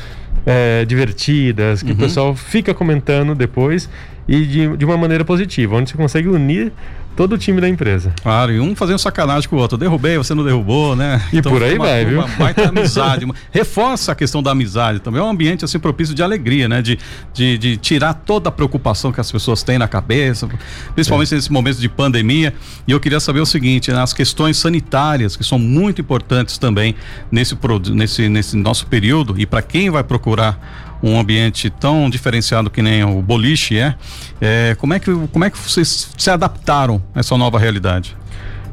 é, 0.45 0.85
divertidas, 0.85 1.81
que 1.81 1.89
uhum. 1.89 1.95
o 1.95 1.99
pessoal 1.99 2.35
fica 2.35 2.73
comentando 2.73 3.35
depois 3.35 3.89
e 4.27 4.45
de, 4.45 4.77
de 4.77 4.85
uma 4.85 4.97
maneira 4.97 5.23
positiva, 5.23 5.75
onde 5.75 5.89
você 5.89 5.97
consegue 5.97 6.27
unir 6.27 6.71
todo 7.17 7.33
o 7.33 7.37
time 7.37 7.59
da 7.59 7.67
empresa. 7.67 8.13
Claro, 8.21 8.51
e 8.51 8.59
um 8.59 8.75
fazendo 8.75 8.99
sacanagem 8.99 9.49
com 9.49 9.55
o 9.55 9.59
outro. 9.59 9.75
derrubei, 9.75 10.17
você 10.17 10.35
não 10.35 10.43
derrubou, 10.43 10.95
né? 10.95 11.19
E 11.33 11.39
então, 11.39 11.51
por 11.51 11.63
aí 11.63 11.75
uma, 11.75 11.85
vai, 11.85 12.05
viu? 12.05 12.19
Uma 12.19 12.27
baita 12.27 12.69
amizade. 12.69 13.25
Uma, 13.25 13.33
reforça 13.51 14.11
a 14.11 14.15
questão 14.15 14.43
da 14.43 14.51
amizade 14.51 14.99
também. 14.99 15.19
É 15.19 15.23
um 15.23 15.29
ambiente 15.29 15.65
assim 15.65 15.79
propício 15.79 16.13
de 16.13 16.21
alegria, 16.21 16.69
né? 16.69 16.79
De, 16.79 16.99
de, 17.33 17.57
de 17.57 17.75
tirar 17.77 18.13
toda 18.13 18.49
a 18.49 18.51
preocupação 18.51 19.11
que 19.11 19.19
as 19.19 19.31
pessoas 19.31 19.63
têm 19.63 19.79
na 19.79 19.87
cabeça, 19.87 20.47
principalmente 20.93 21.33
é. 21.33 21.37
nesse 21.37 21.51
momento 21.51 21.79
de 21.79 21.89
pandemia. 21.89 22.53
E 22.87 22.91
eu 22.91 22.99
queria 22.99 23.19
saber 23.19 23.39
o 23.39 23.47
seguinte, 23.47 23.91
né? 23.91 23.99
as 23.99 24.13
questões 24.13 24.57
sanitárias, 24.57 25.35
que 25.35 25.43
são 25.43 25.57
muito 25.57 25.99
importantes 25.99 26.59
também 26.59 26.93
nesse, 27.31 27.57
nesse, 27.91 28.29
nesse 28.29 28.55
nosso 28.55 28.85
período, 28.85 29.33
e 29.39 29.45
para 29.47 29.63
quem 29.63 29.89
vai 29.89 30.03
procurar 30.03 30.86
um 31.01 31.19
ambiente 31.19 31.69
tão 31.69 32.09
diferenciado 32.09 32.69
que 32.69 32.81
nem 32.81 33.03
o 33.03 33.21
boliche 33.21 33.77
é, 33.77 33.95
é 34.41 34.75
como 34.75 34.93
é 34.93 34.99
que 34.99 35.13
como 35.31 35.45
é 35.45 35.49
que 35.49 35.57
vocês 35.57 36.09
se 36.17 36.29
adaptaram 36.29 37.01
a 37.13 37.19
essa 37.19 37.37
nova 37.37 37.59
realidade? 37.59 38.15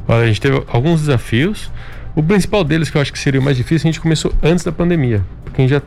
Olha, 0.07 0.23
a 0.23 0.27
gente 0.27 0.41
teve 0.41 0.63
alguns 0.67 1.01
desafios. 1.01 1.71
O 2.15 2.23
principal 2.23 2.63
deles 2.63 2.89
que 2.89 2.97
eu 2.97 3.01
acho 3.01 3.11
que 3.11 3.19
seria 3.19 3.39
o 3.39 3.43
mais 3.43 3.57
difícil, 3.57 3.89
a 3.89 3.91
gente 3.91 3.99
começou 3.99 4.33
antes 4.41 4.63
da 4.63 4.71
pandemia, 4.71 5.23
porque 5.43 5.61
a 5.61 5.67
gente 5.67 5.71
já 5.71 5.81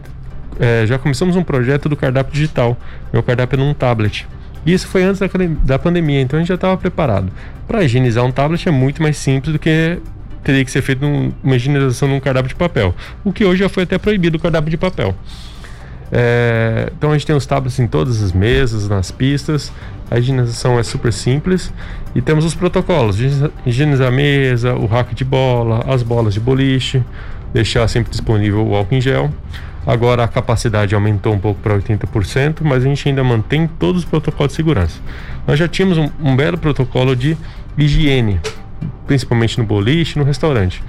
é, 0.59 0.85
já 0.87 0.99
começamos 0.99 1.37
um 1.37 1.43
projeto 1.43 1.89
do 1.89 1.97
cardápio 1.97 2.33
digital. 2.33 2.77
Meu 3.13 3.23
cardápio 3.23 3.57
é 3.57 3.65
num 3.65 3.73
tablet. 3.73 4.27
E 4.67 4.73
isso 4.73 4.87
foi 4.89 5.05
antes 5.05 5.21
da, 5.21 5.29
da 5.65 5.79
pandemia, 5.79 6.21
então 6.21 6.37
a 6.37 6.41
gente 6.41 6.49
já 6.49 6.57
estava 6.57 6.77
preparado. 6.77 7.31
Para 7.67 7.85
higienizar 7.85 8.25
um 8.25 8.33
tablet 8.33 8.69
é 8.69 8.73
muito 8.73 9.03
mais 9.03 9.17
simples 9.17 9.53
do 9.53 9.59
que 9.59 9.99
teria 10.43 10.65
que 10.65 10.71
ser 10.71 10.83
feito 10.83 11.01
num, 11.01 11.33
uma 11.43 11.57
higienização 11.57 12.09
num 12.09 12.21
cardápio 12.21 12.49
de 12.49 12.55
papel. 12.55 12.95
O 13.25 13.33
que 13.33 13.45
hoje 13.45 13.61
já 13.61 13.69
foi 13.69 13.85
até 13.85 13.99
proibido 13.99 14.37
o 14.37 14.41
cardápio 14.41 14.71
de 14.71 14.77
papel. 14.77 15.15
É, 16.11 16.91
então 16.97 17.11
a 17.11 17.13
gente 17.15 17.27
tem 17.27 17.37
os 17.37 17.45
tablets 17.45 17.79
em 17.79 17.87
todas 17.87 18.23
as 18.23 18.33
mesas, 18.33 18.89
nas 18.89 19.11
pistas. 19.11 19.73
A 20.11 20.19
higienização 20.19 20.79
é 20.79 20.83
super 20.83 21.13
simples 21.13 21.73
e 22.15 22.23
temos 22.23 22.45
os 22.45 22.55
protocolos: 22.55 23.19
higienizar 23.67 24.09
a 24.09 24.11
mesa, 24.11 24.75
o 24.75 24.87
rack 24.87 25.15
de 25.15 25.25
bola, 25.25 25.85
as 25.87 26.03
bolas 26.03 26.35
de 26.35 26.41
boliche, 26.41 27.03
deixar 27.53 27.87
sempre 27.89 28.11
disponível 28.11 28.67
o 28.67 28.75
álcool 28.75 28.95
em 28.95 29.01
gel. 29.01 29.31
Agora 29.87 30.25
a 30.25 30.29
capacidade 30.29 30.95
aumentou 30.95 31.33
um 31.33 31.39
pouco 31.39 31.61
para 31.61 31.75
80%, 31.79 32.59
mas 32.63 32.85
a 32.85 32.89
gente 32.89 33.09
ainda 33.09 33.25
mantém 33.25 33.67
todos 33.67 34.03
os 34.03 34.09
protocolos 34.09 34.53
de 34.53 34.57
segurança. 34.57 35.01
Nós 35.47 35.59
já 35.59 35.67
tínhamos 35.67 35.97
um, 35.97 36.11
um 36.21 36.37
belo 36.37 36.59
protocolo 36.59 37.17
de 37.17 37.37
higiene, 37.77 38.39
principalmente 39.07 39.57
no 39.57 39.65
boliche, 39.65 40.19
no 40.19 40.25
restaurante 40.25 40.83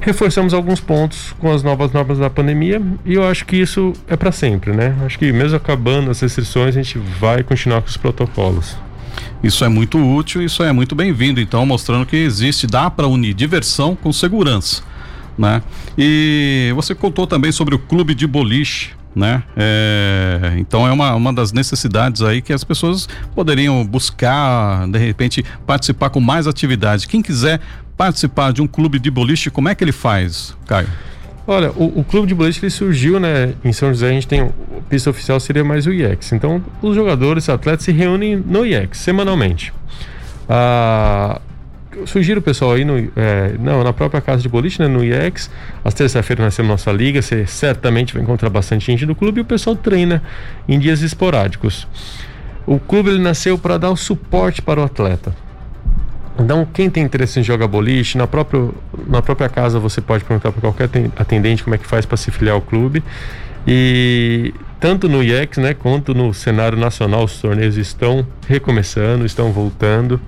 reforçamos 0.00 0.54
alguns 0.54 0.80
pontos 0.80 1.34
com 1.38 1.52
as 1.52 1.62
novas 1.62 1.92
normas 1.92 2.18
da 2.18 2.30
pandemia 2.30 2.80
e 3.04 3.14
eu 3.14 3.26
acho 3.26 3.44
que 3.44 3.56
isso 3.56 3.92
é 4.08 4.16
para 4.16 4.32
sempre, 4.32 4.72
né? 4.72 4.96
Acho 5.04 5.18
que 5.18 5.32
mesmo 5.32 5.56
acabando 5.56 6.10
as 6.10 6.20
restrições, 6.20 6.76
a 6.76 6.82
gente 6.82 6.98
vai 6.98 7.42
continuar 7.42 7.82
com 7.82 7.88
os 7.88 7.96
protocolos. 7.96 8.76
Isso 9.42 9.64
é 9.64 9.68
muito 9.68 9.98
útil, 9.98 10.42
isso 10.42 10.62
é 10.62 10.72
muito 10.72 10.94
bem-vindo, 10.94 11.40
então 11.40 11.64
mostrando 11.64 12.06
que 12.06 12.16
existe, 12.16 12.66
dá 12.66 12.90
para 12.90 13.06
unir 13.06 13.34
diversão 13.34 13.94
com 13.94 14.12
segurança, 14.12 14.82
né? 15.36 15.62
E 15.96 16.72
você 16.74 16.94
contou 16.94 17.26
também 17.26 17.52
sobre 17.52 17.74
o 17.74 17.78
clube 17.78 18.14
de 18.14 18.26
boliche, 18.26 18.92
né? 19.14 19.42
É, 19.56 20.54
então 20.58 20.86
é 20.86 20.92
uma, 20.92 21.14
uma 21.14 21.32
das 21.32 21.52
necessidades 21.52 22.22
aí 22.22 22.40
que 22.40 22.52
as 22.52 22.64
pessoas 22.64 23.08
poderiam 23.34 23.84
buscar, 23.84 24.86
de 24.88 24.98
repente, 24.98 25.44
participar 25.66 26.10
com 26.10 26.20
mais 26.20 26.46
atividades. 26.46 27.04
Quem 27.04 27.22
quiser 27.22 27.60
participar 28.00 28.50
de 28.50 28.62
um 28.62 28.66
clube 28.66 28.98
de 28.98 29.10
boliche, 29.10 29.50
como 29.50 29.68
é 29.68 29.74
que 29.74 29.84
ele 29.84 29.92
faz, 29.92 30.56
Caio? 30.66 30.88
Olha, 31.46 31.70
o, 31.72 32.00
o, 32.00 32.02
clube 32.02 32.26
de 32.26 32.34
boliche 32.34 32.58
ele 32.64 32.70
surgiu, 32.70 33.20
né? 33.20 33.52
Em 33.62 33.74
São 33.74 33.90
José 33.90 34.08
a 34.08 34.10
gente 34.10 34.26
tem 34.26 34.40
a 34.40 34.50
pista 34.88 35.10
oficial 35.10 35.38
seria 35.38 35.62
mais 35.62 35.86
o 35.86 35.92
IEX. 35.92 36.32
Então 36.32 36.64
os 36.80 36.94
jogadores, 36.94 37.44
os 37.44 37.50
atletas 37.50 37.84
se 37.84 37.92
reúnem 37.92 38.36
no 38.36 38.64
IEX 38.64 38.96
semanalmente. 39.00 39.70
Ah, 40.48 41.42
sugiro 42.06 42.40
o 42.40 42.42
pessoal 42.42 42.72
aí 42.72 42.86
no, 42.86 42.96
é, 43.14 43.54
não, 43.60 43.84
na 43.84 43.92
própria 43.92 44.22
casa 44.22 44.40
de 44.40 44.48
boliche, 44.48 44.80
né, 44.80 44.88
no 44.88 45.04
IEX. 45.04 45.50
Às 45.84 45.92
terça-feira 45.92 46.42
nós 46.42 46.56
temos 46.56 46.70
nossa 46.70 46.90
liga. 46.90 47.20
Você 47.20 47.44
certamente 47.44 48.14
vai 48.14 48.22
encontrar 48.22 48.48
bastante 48.48 48.86
gente 48.86 49.04
do 49.04 49.14
clube 49.14 49.40
e 49.40 49.42
o 49.42 49.44
pessoal 49.44 49.76
treina 49.76 50.22
em 50.66 50.78
dias 50.78 51.02
esporádicos. 51.02 51.86
O 52.66 52.78
clube 52.78 53.10
ele 53.10 53.18
nasceu 53.18 53.58
para 53.58 53.76
dar 53.76 53.90
o 53.90 53.96
suporte 53.96 54.62
para 54.62 54.80
o 54.80 54.84
atleta. 54.84 55.49
Então, 56.40 56.66
quem 56.72 56.88
tem 56.88 57.02
interesse 57.02 57.38
em 57.38 57.42
jogar 57.42 57.68
boliche, 57.68 58.16
na, 58.16 58.26
próprio, 58.26 58.74
na 59.06 59.20
própria 59.20 59.48
casa 59.48 59.78
você 59.78 60.00
pode 60.00 60.24
perguntar 60.24 60.50
para 60.50 60.60
qualquer 60.60 60.88
atendente 61.16 61.62
como 61.62 61.74
é 61.74 61.78
que 61.78 61.86
faz 61.86 62.06
para 62.06 62.16
se 62.16 62.30
filiar 62.30 62.54
ao 62.54 62.62
clube. 62.62 63.04
E 63.66 64.54
tanto 64.80 65.06
no 65.06 65.22
IEX, 65.22 65.58
né, 65.58 65.74
quanto 65.74 66.14
no 66.14 66.32
cenário 66.32 66.78
nacional, 66.78 67.24
os 67.24 67.38
torneios 67.40 67.76
estão 67.76 68.26
recomeçando, 68.48 69.26
estão 69.26 69.52
voltando. 69.52 70.18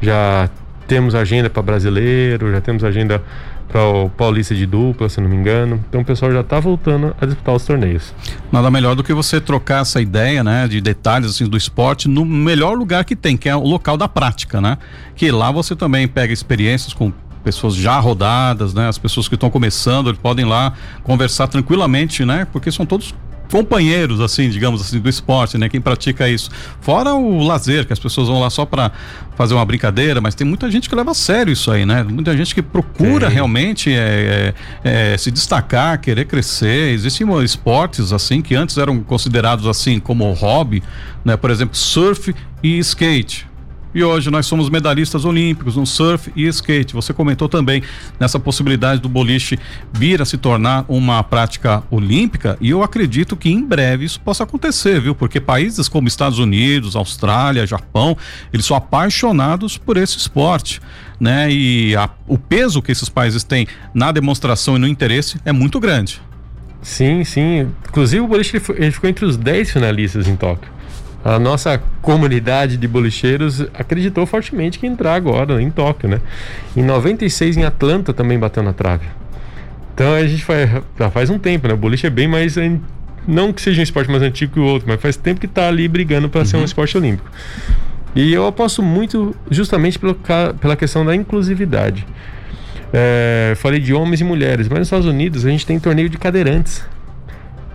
Já 0.00 0.48
temos 0.86 1.16
agenda 1.16 1.50
para 1.50 1.62
brasileiro, 1.62 2.52
já 2.52 2.60
temos 2.60 2.84
agenda 2.84 3.20
para 3.68 3.82
o 3.82 4.08
Paulista 4.10 4.54
de 4.54 4.66
dupla, 4.66 5.08
se 5.08 5.20
não 5.20 5.28
me 5.28 5.36
engano. 5.36 5.84
Então 5.88 6.00
o 6.00 6.04
pessoal 6.04 6.32
já 6.32 6.40
está 6.40 6.60
voltando 6.60 7.14
a 7.20 7.26
disputar 7.26 7.54
os 7.54 7.64
torneios. 7.64 8.14
Nada 8.50 8.70
melhor 8.70 8.94
do 8.94 9.02
que 9.02 9.12
você 9.12 9.40
trocar 9.40 9.82
essa 9.82 10.00
ideia, 10.00 10.42
né, 10.42 10.68
de 10.68 10.80
detalhes 10.80 11.30
assim 11.30 11.46
do 11.46 11.56
esporte 11.56 12.08
no 12.08 12.24
melhor 12.24 12.76
lugar 12.76 13.04
que 13.04 13.16
tem, 13.16 13.36
que 13.36 13.48
é 13.48 13.56
o 13.56 13.64
local 13.64 13.96
da 13.96 14.08
prática, 14.08 14.60
né? 14.60 14.78
Que 15.14 15.30
lá 15.30 15.50
você 15.50 15.74
também 15.74 16.06
pega 16.06 16.32
experiências 16.32 16.92
com 16.92 17.12
pessoas 17.46 17.76
já 17.76 17.98
rodadas, 18.00 18.74
né? 18.74 18.88
As 18.88 18.98
pessoas 18.98 19.28
que 19.28 19.36
estão 19.36 19.48
começando, 19.48 20.12
podem 20.16 20.44
lá 20.44 20.72
conversar 21.04 21.46
tranquilamente, 21.46 22.24
né? 22.24 22.44
Porque 22.52 22.72
são 22.72 22.84
todos 22.84 23.14
companheiros, 23.50 24.20
assim, 24.20 24.48
digamos 24.48 24.80
assim, 24.80 24.98
do 24.98 25.08
esporte, 25.08 25.56
né? 25.58 25.68
Quem 25.68 25.80
pratica 25.80 26.28
isso. 26.28 26.50
Fora 26.80 27.14
o 27.14 27.42
lazer, 27.42 27.86
que 27.86 27.92
as 27.92 27.98
pessoas 27.98 28.28
vão 28.28 28.40
lá 28.40 28.50
só 28.50 28.64
para 28.64 28.92
fazer 29.36 29.54
uma 29.54 29.64
brincadeira, 29.64 30.20
mas 30.20 30.34
tem 30.34 30.46
muita 30.46 30.70
gente 30.70 30.88
que 30.88 30.94
leva 30.94 31.10
a 31.10 31.14
sério 31.14 31.52
isso 31.52 31.70
aí, 31.70 31.84
né? 31.84 32.02
Muita 32.02 32.36
gente 32.36 32.54
que 32.54 32.62
procura 32.62 33.28
realmente 33.28 33.90
é, 33.92 34.54
é, 34.84 35.12
é, 35.12 35.16
se 35.18 35.30
destacar, 35.30 36.00
querer 36.00 36.24
crescer. 36.24 36.92
Existem 36.92 37.26
esportes, 37.42 38.12
assim, 38.12 38.40
que 38.40 38.54
antes 38.54 38.78
eram 38.78 39.00
considerados, 39.00 39.66
assim, 39.66 40.00
como 40.00 40.30
hobby, 40.32 40.82
né? 41.24 41.36
Por 41.36 41.50
exemplo, 41.50 41.76
surf 41.76 42.34
e 42.62 42.78
skate 42.78 43.46
e 43.96 44.04
hoje 44.04 44.30
nós 44.30 44.44
somos 44.44 44.68
medalhistas 44.68 45.24
olímpicos 45.24 45.74
no 45.74 45.86
surf 45.86 46.30
e 46.36 46.46
skate. 46.48 46.92
Você 46.92 47.14
comentou 47.14 47.48
também 47.48 47.82
nessa 48.20 48.38
possibilidade 48.38 49.00
do 49.00 49.08
boliche 49.08 49.58
vir 49.90 50.20
a 50.20 50.26
se 50.26 50.36
tornar 50.36 50.84
uma 50.86 51.24
prática 51.24 51.82
olímpica 51.90 52.58
e 52.60 52.68
eu 52.68 52.82
acredito 52.82 53.34
que 53.38 53.48
em 53.48 53.64
breve 53.64 54.04
isso 54.04 54.20
possa 54.20 54.44
acontecer, 54.44 55.00
viu? 55.00 55.14
Porque 55.14 55.40
países 55.40 55.88
como 55.88 56.08
Estados 56.08 56.38
Unidos, 56.38 56.94
Austrália, 56.94 57.66
Japão, 57.66 58.14
eles 58.52 58.66
são 58.66 58.76
apaixonados 58.76 59.78
por 59.78 59.96
esse 59.96 60.18
esporte. 60.18 60.78
Né? 61.18 61.50
E 61.50 61.96
a, 61.96 62.10
o 62.28 62.36
peso 62.36 62.82
que 62.82 62.92
esses 62.92 63.08
países 63.08 63.44
têm 63.44 63.66
na 63.94 64.12
demonstração 64.12 64.76
e 64.76 64.78
no 64.78 64.86
interesse 64.86 65.40
é 65.42 65.52
muito 65.52 65.80
grande. 65.80 66.20
Sim, 66.82 67.24
sim. 67.24 67.72
Inclusive 67.88 68.20
o 68.20 68.28
boliche 68.28 68.58
ele, 68.58 68.64
ele 68.76 68.92
ficou 68.92 69.08
entre 69.08 69.24
os 69.24 69.38
10 69.38 69.70
finalistas 69.70 70.28
em 70.28 70.36
Tóquio. 70.36 70.75
A 71.26 71.40
nossa 71.40 71.82
comunidade 72.00 72.76
de 72.76 72.86
bolicheiros 72.86 73.60
acreditou 73.74 74.24
fortemente 74.26 74.78
que 74.78 74.86
entrar 74.86 75.14
agora 75.14 75.60
em 75.60 75.68
Tóquio, 75.72 76.08
né? 76.08 76.20
Em 76.76 76.84
96 76.84 77.56
em 77.56 77.64
Atlanta 77.64 78.14
também 78.14 78.38
bateu 78.38 78.62
na 78.62 78.72
trave. 78.72 79.06
Então 79.92 80.14
a 80.14 80.24
gente 80.24 80.44
faz, 80.44 80.70
já 80.96 81.10
faz 81.10 81.28
um 81.28 81.36
tempo, 81.36 81.66
né? 81.66 81.74
O 81.74 81.76
boliche 81.76 82.06
é 82.06 82.10
bem 82.10 82.28
mais 82.28 82.54
não 83.26 83.52
que 83.52 83.60
seja 83.60 83.80
um 83.80 83.82
esporte 83.82 84.08
mais 84.08 84.22
antigo 84.22 84.52
que 84.52 84.60
o 84.60 84.62
outro, 84.62 84.86
mas 84.86 85.00
faz 85.00 85.16
tempo 85.16 85.40
que 85.40 85.46
está 85.46 85.66
ali 85.66 85.88
brigando 85.88 86.28
para 86.28 86.42
uhum. 86.42 86.46
ser 86.46 86.56
um 86.56 86.58
uhum. 86.60 86.64
esporte 86.64 86.96
olímpico. 86.96 87.28
E 88.14 88.32
eu 88.32 88.46
aposto 88.46 88.80
muito 88.80 89.34
justamente 89.50 89.98
pelo, 89.98 90.16
pela 90.60 90.76
questão 90.76 91.04
da 91.04 91.12
inclusividade. 91.12 92.06
É, 92.92 93.54
falei 93.56 93.80
de 93.80 93.92
homens 93.92 94.20
e 94.20 94.24
mulheres, 94.24 94.68
mas 94.68 94.78
nos 94.78 94.86
Estados 94.86 95.06
Unidos 95.06 95.44
a 95.44 95.50
gente 95.50 95.66
tem 95.66 95.80
torneio 95.80 96.08
de 96.08 96.18
cadeirantes. 96.18 96.84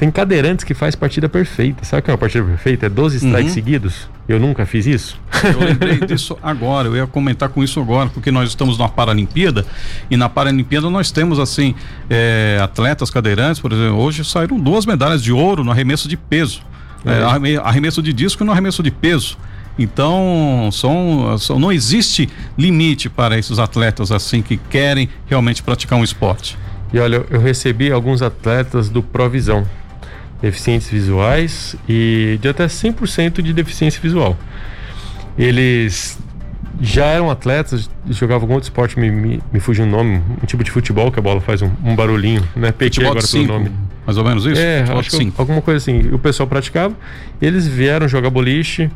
Tem 0.02 0.10
cadeirantes 0.10 0.66
que 0.66 0.74
faz 0.74 0.96
partida 0.96 1.30
perfeita. 1.30 1.86
Sabe 1.86 2.00
o 2.00 2.04
que 2.04 2.10
é 2.10 2.14
uma 2.14 2.18
partida 2.18 2.44
perfeita? 2.44 2.88
É 2.88 2.90
12 2.90 3.18
strikes 3.18 3.50
uhum. 3.50 3.54
seguidos. 3.54 4.10
Eu 4.28 4.40
nunca 4.40 4.66
fiz 4.66 4.88
isso. 4.88 5.22
Eu 5.44 5.60
lembrei 5.60 6.00
disso 6.00 6.36
agora, 6.42 6.88
eu 6.88 6.96
ia 6.96 7.06
comentar 7.06 7.50
com 7.50 7.64
isso 7.64 7.80
agora, 7.80 8.10
porque 8.10 8.32
nós 8.32 8.50
estamos 8.50 8.80
na 8.80 8.90
Paralimpíada 8.90 9.64
e 10.10 10.18
na 10.18 10.28
Paralimpíada 10.28 10.90
nós 10.90 11.12
temos 11.12 11.38
assim 11.38 11.76
é, 12.10 12.60
atletas 12.64 13.12
cadeirantes, 13.12 13.62
por 13.62 13.72
exemplo, 13.72 13.96
hoje 14.00 14.26
saíram 14.26 14.60
duas 14.60 14.88
medalhas 14.88 15.22
de 15.22 15.32
ouro 15.32 15.64
no 15.64 15.70
arremesso 15.70 16.10
de 16.10 16.18
peso. 16.18 16.64
É. 17.06 17.52
É, 17.52 17.58
arremesso 17.58 18.02
de 18.02 18.12
disco 18.12 18.42
e 18.42 18.46
no 18.46 18.52
arremesso 18.52 18.82
de 18.82 18.90
peso. 18.90 19.38
Então, 19.78 20.68
são, 20.72 21.38
são, 21.38 21.60
não 21.60 21.72
existe 21.72 22.28
limite 22.58 23.08
para 23.08 23.38
esses 23.38 23.60
atletas 23.60 24.12
assim 24.12 24.42
que 24.42 24.58
querem 24.58 25.08
realmente 25.28 25.62
praticar 25.62 26.00
um 26.00 26.04
esporte. 26.04 26.58
E 26.92 27.00
olha, 27.00 27.24
eu 27.30 27.40
recebi 27.40 27.92
alguns 27.92 28.22
atletas 28.22 28.90
do 28.90 29.02
Provisão, 29.02 29.66
deficientes 30.42 30.90
visuais 30.90 31.76
e 31.88 32.40
de 32.42 32.50
até 32.50 32.66
100% 32.66 33.42
de 33.42 33.54
deficiência 33.54 34.02
visual. 34.02 34.38
Eles 35.38 36.20
já 36.82 37.06
eram 37.06 37.30
atletas, 37.30 37.90
jogavam 38.10 38.44
algum 38.44 38.54
outro 38.56 38.68
esporte, 38.68 39.00
me, 39.00 39.12
me, 39.12 39.42
me 39.54 39.60
fugiu 39.60 39.86
o 39.86 39.88
nome, 39.88 40.22
um 40.42 40.46
tipo 40.46 40.64
de 40.64 40.72
futebol 40.72 41.12
que 41.12 41.20
a 41.20 41.22
bola 41.22 41.40
faz 41.40 41.62
um, 41.62 41.70
um 41.84 41.96
barulhinho, 41.96 42.44
né? 42.56 42.72
PT 42.72 43.06
agora 43.06 43.22
pelo 43.22 43.46
nome. 43.46 43.72
Mais 44.06 44.18
ou 44.18 44.24
menos 44.24 44.46
isso? 44.46 44.60
É, 44.60 44.82
acho 44.82 45.12
que 45.12 45.34
alguma 45.38 45.62
coisa 45.62 45.78
assim. 45.78 46.12
O 46.12 46.18
pessoal 46.18 46.48
praticava, 46.48 46.96
eles 47.40 47.68
vieram 47.68 48.08
jogar 48.08 48.32
boliche, 48.32 48.90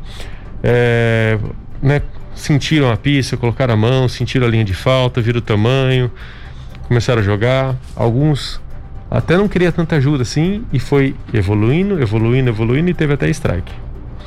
é, 0.64 1.38
né? 1.80 2.02
sentiram 2.34 2.90
a 2.90 2.96
pista, 2.96 3.36
colocaram 3.36 3.74
a 3.74 3.76
mão, 3.76 4.08
sentiram 4.08 4.46
a 4.46 4.50
linha 4.50 4.64
de 4.64 4.74
falta, 4.74 5.20
viram 5.20 5.38
o 5.38 5.42
tamanho, 5.42 6.10
começaram 6.86 7.20
a 7.20 7.24
jogar. 7.24 7.74
Alguns 7.96 8.60
até 9.10 9.36
não 9.36 9.48
queria 9.48 9.70
tanta 9.70 9.96
ajuda 9.96 10.22
assim 10.22 10.64
e 10.72 10.78
foi 10.78 11.14
evoluindo, 11.32 12.00
evoluindo, 12.00 12.50
evoluindo 12.50 12.90
e 12.90 12.94
teve 12.94 13.14
até 13.14 13.28
strike. 13.30 13.72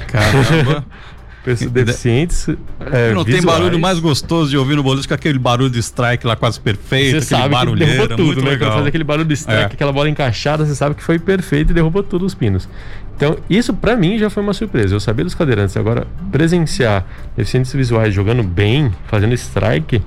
Caramba! 0.08 0.86
Pessoas 1.44 1.72
deficientes. 1.72 2.50
É, 2.92 3.14
não 3.14 3.24
visuais. 3.24 3.26
tem 3.26 3.42
barulho 3.42 3.80
mais 3.80 3.98
gostoso 3.98 4.50
de 4.50 4.58
ouvir 4.58 4.76
no 4.76 4.84
boliche 4.84 5.08
que 5.08 5.14
aquele 5.14 5.40
barulho 5.40 5.70
de 5.70 5.80
strike 5.80 6.28
lá 6.28 6.36
quase 6.36 6.60
perfeito, 6.60 7.22
você 7.22 7.34
aquele 7.34 7.72
que 7.72 7.86
derrubou 7.86 8.18
tudo, 8.18 8.42
né? 8.42 8.50
Legal. 8.52 8.70
Quando 8.70 8.76
faz 8.76 8.88
aquele 8.88 9.04
barulho 9.06 9.28
de 9.28 9.34
strike, 9.36 9.62
é. 9.62 9.66
aquela 9.66 9.94
bola 9.94 10.10
encaixada, 10.10 10.66
você 10.66 10.76
sabe 10.76 10.96
que 10.96 11.04
foi 11.04 11.18
perfeito 11.18 11.72
e 11.72 11.74
derrubou 11.74 12.04
todos 12.04 12.28
os 12.28 12.36
pinos. 12.36 12.68
Então, 13.16 13.38
isso 13.50 13.74
para 13.74 13.96
mim 13.96 14.18
já 14.18 14.30
foi 14.30 14.44
uma 14.44 14.54
surpresa. 14.54 14.96
Eu 14.96 15.00
sabia 15.00 15.24
dos 15.24 15.34
cadeirantes, 15.34 15.76
agora 15.78 16.06
presenciar 16.32 17.06
deficientes 17.36 17.72
visuais 17.74 18.14
jogando 18.14 18.44
bem, 18.44 18.92
fazendo 19.08 19.34
strike, 19.34 20.02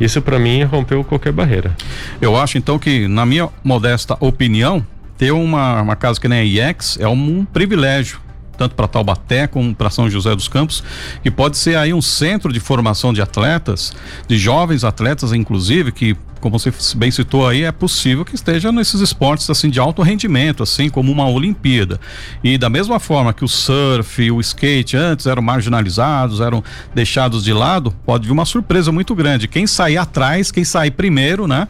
isso 0.00 0.20
para 0.20 0.38
mim 0.38 0.62
rompeu 0.64 1.04
qualquer 1.04 1.32
barreira. 1.32 1.76
Eu 2.20 2.36
acho 2.36 2.58
então 2.58 2.78
que, 2.78 3.06
na 3.08 3.24
minha 3.24 3.48
modesta 3.62 4.16
opinião, 4.20 4.84
ter 5.16 5.32
uma, 5.32 5.82
uma 5.82 5.96
casa 5.96 6.20
que 6.20 6.28
nem 6.28 6.40
a 6.40 6.44
IEX 6.44 6.98
é 7.00 7.08
um, 7.08 7.40
um 7.40 7.44
privilégio 7.44 8.24
tanto 8.56 8.74
para 8.74 8.86
Taubaté 8.86 9.46
como 9.46 9.74
para 9.74 9.90
São 9.90 10.08
José 10.08 10.34
dos 10.34 10.48
Campos, 10.48 10.82
que 11.22 11.30
pode 11.30 11.56
ser 11.56 11.76
aí 11.76 11.92
um 11.92 12.00
centro 12.00 12.52
de 12.52 12.60
formação 12.60 13.12
de 13.12 13.20
atletas, 13.20 13.92
de 14.28 14.38
jovens 14.38 14.84
atletas, 14.84 15.32
inclusive, 15.32 15.90
que 15.90 16.16
como 16.44 16.58
você 16.58 16.70
bem 16.94 17.10
citou 17.10 17.48
aí, 17.48 17.62
é 17.62 17.72
possível 17.72 18.22
que 18.22 18.34
esteja 18.34 18.70
nesses 18.70 19.00
esportes 19.00 19.48
assim 19.48 19.70
de 19.70 19.80
alto 19.80 20.02
rendimento, 20.02 20.62
assim 20.62 20.90
como 20.90 21.10
uma 21.10 21.26
Olimpíada. 21.26 21.98
E 22.42 22.58
da 22.58 22.68
mesma 22.68 23.00
forma 23.00 23.32
que 23.32 23.42
o 23.42 23.48
surf, 23.48 24.30
o 24.30 24.38
skate 24.42 24.94
antes 24.94 25.26
eram 25.26 25.40
marginalizados, 25.40 26.42
eram 26.42 26.62
deixados 26.94 27.42
de 27.42 27.54
lado, 27.54 27.94
pode 28.04 28.26
vir 28.26 28.32
uma 28.32 28.44
surpresa 28.44 28.92
muito 28.92 29.14
grande. 29.14 29.48
Quem 29.48 29.66
sair 29.66 29.96
atrás, 29.96 30.50
quem 30.50 30.64
sair 30.64 30.90
primeiro, 30.90 31.46
né? 31.46 31.66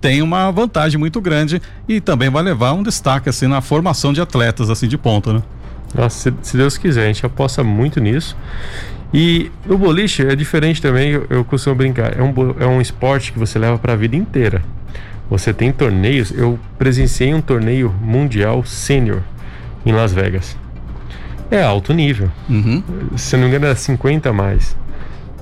tem 0.00 0.20
uma 0.22 0.50
vantagem 0.50 0.98
muito 0.98 1.20
grande 1.20 1.62
e 1.88 2.00
também 2.00 2.28
vai 2.28 2.42
levar 2.42 2.72
um 2.72 2.82
destaque 2.82 3.28
assim 3.28 3.46
na 3.46 3.60
formação 3.60 4.12
de 4.12 4.20
atletas 4.20 4.70
assim 4.70 4.88
de 4.88 4.98
ponta, 4.98 5.32
né? 5.32 5.42
Nossa, 5.94 6.30
se, 6.30 6.36
se 6.42 6.56
Deus 6.56 6.76
quiser, 6.76 7.04
a 7.04 7.06
gente 7.06 7.24
aposta 7.24 7.62
muito 7.62 8.00
nisso. 8.00 8.36
E 9.14 9.50
o 9.68 9.78
boliche 9.78 10.26
é 10.26 10.34
diferente 10.34 10.82
também, 10.82 11.10
eu, 11.10 11.26
eu 11.30 11.44
costumo 11.44 11.76
brincar, 11.76 12.18
é 12.18 12.22
um, 12.22 12.34
é 12.58 12.66
um 12.66 12.80
esporte 12.80 13.32
que 13.32 13.38
você 13.38 13.58
leva 13.58 13.78
para 13.78 13.92
a 13.92 13.96
vida 13.96 14.16
inteira. 14.16 14.62
Você 15.28 15.52
tem 15.52 15.72
torneios, 15.72 16.30
eu 16.30 16.58
presenciei 16.78 17.34
um 17.34 17.40
torneio 17.40 17.92
mundial 18.00 18.64
sênior 18.64 19.22
em 19.84 19.92
Las 19.92 20.12
Vegas. 20.12 20.56
É 21.50 21.62
alto 21.62 21.92
nível. 21.92 22.30
Uhum. 22.48 22.82
Se 23.16 23.36
não 23.36 23.44
me 23.44 23.48
engano, 23.48 23.66
é 23.66 23.74
50 23.74 24.28
a 24.28 24.32
mais. 24.32 24.76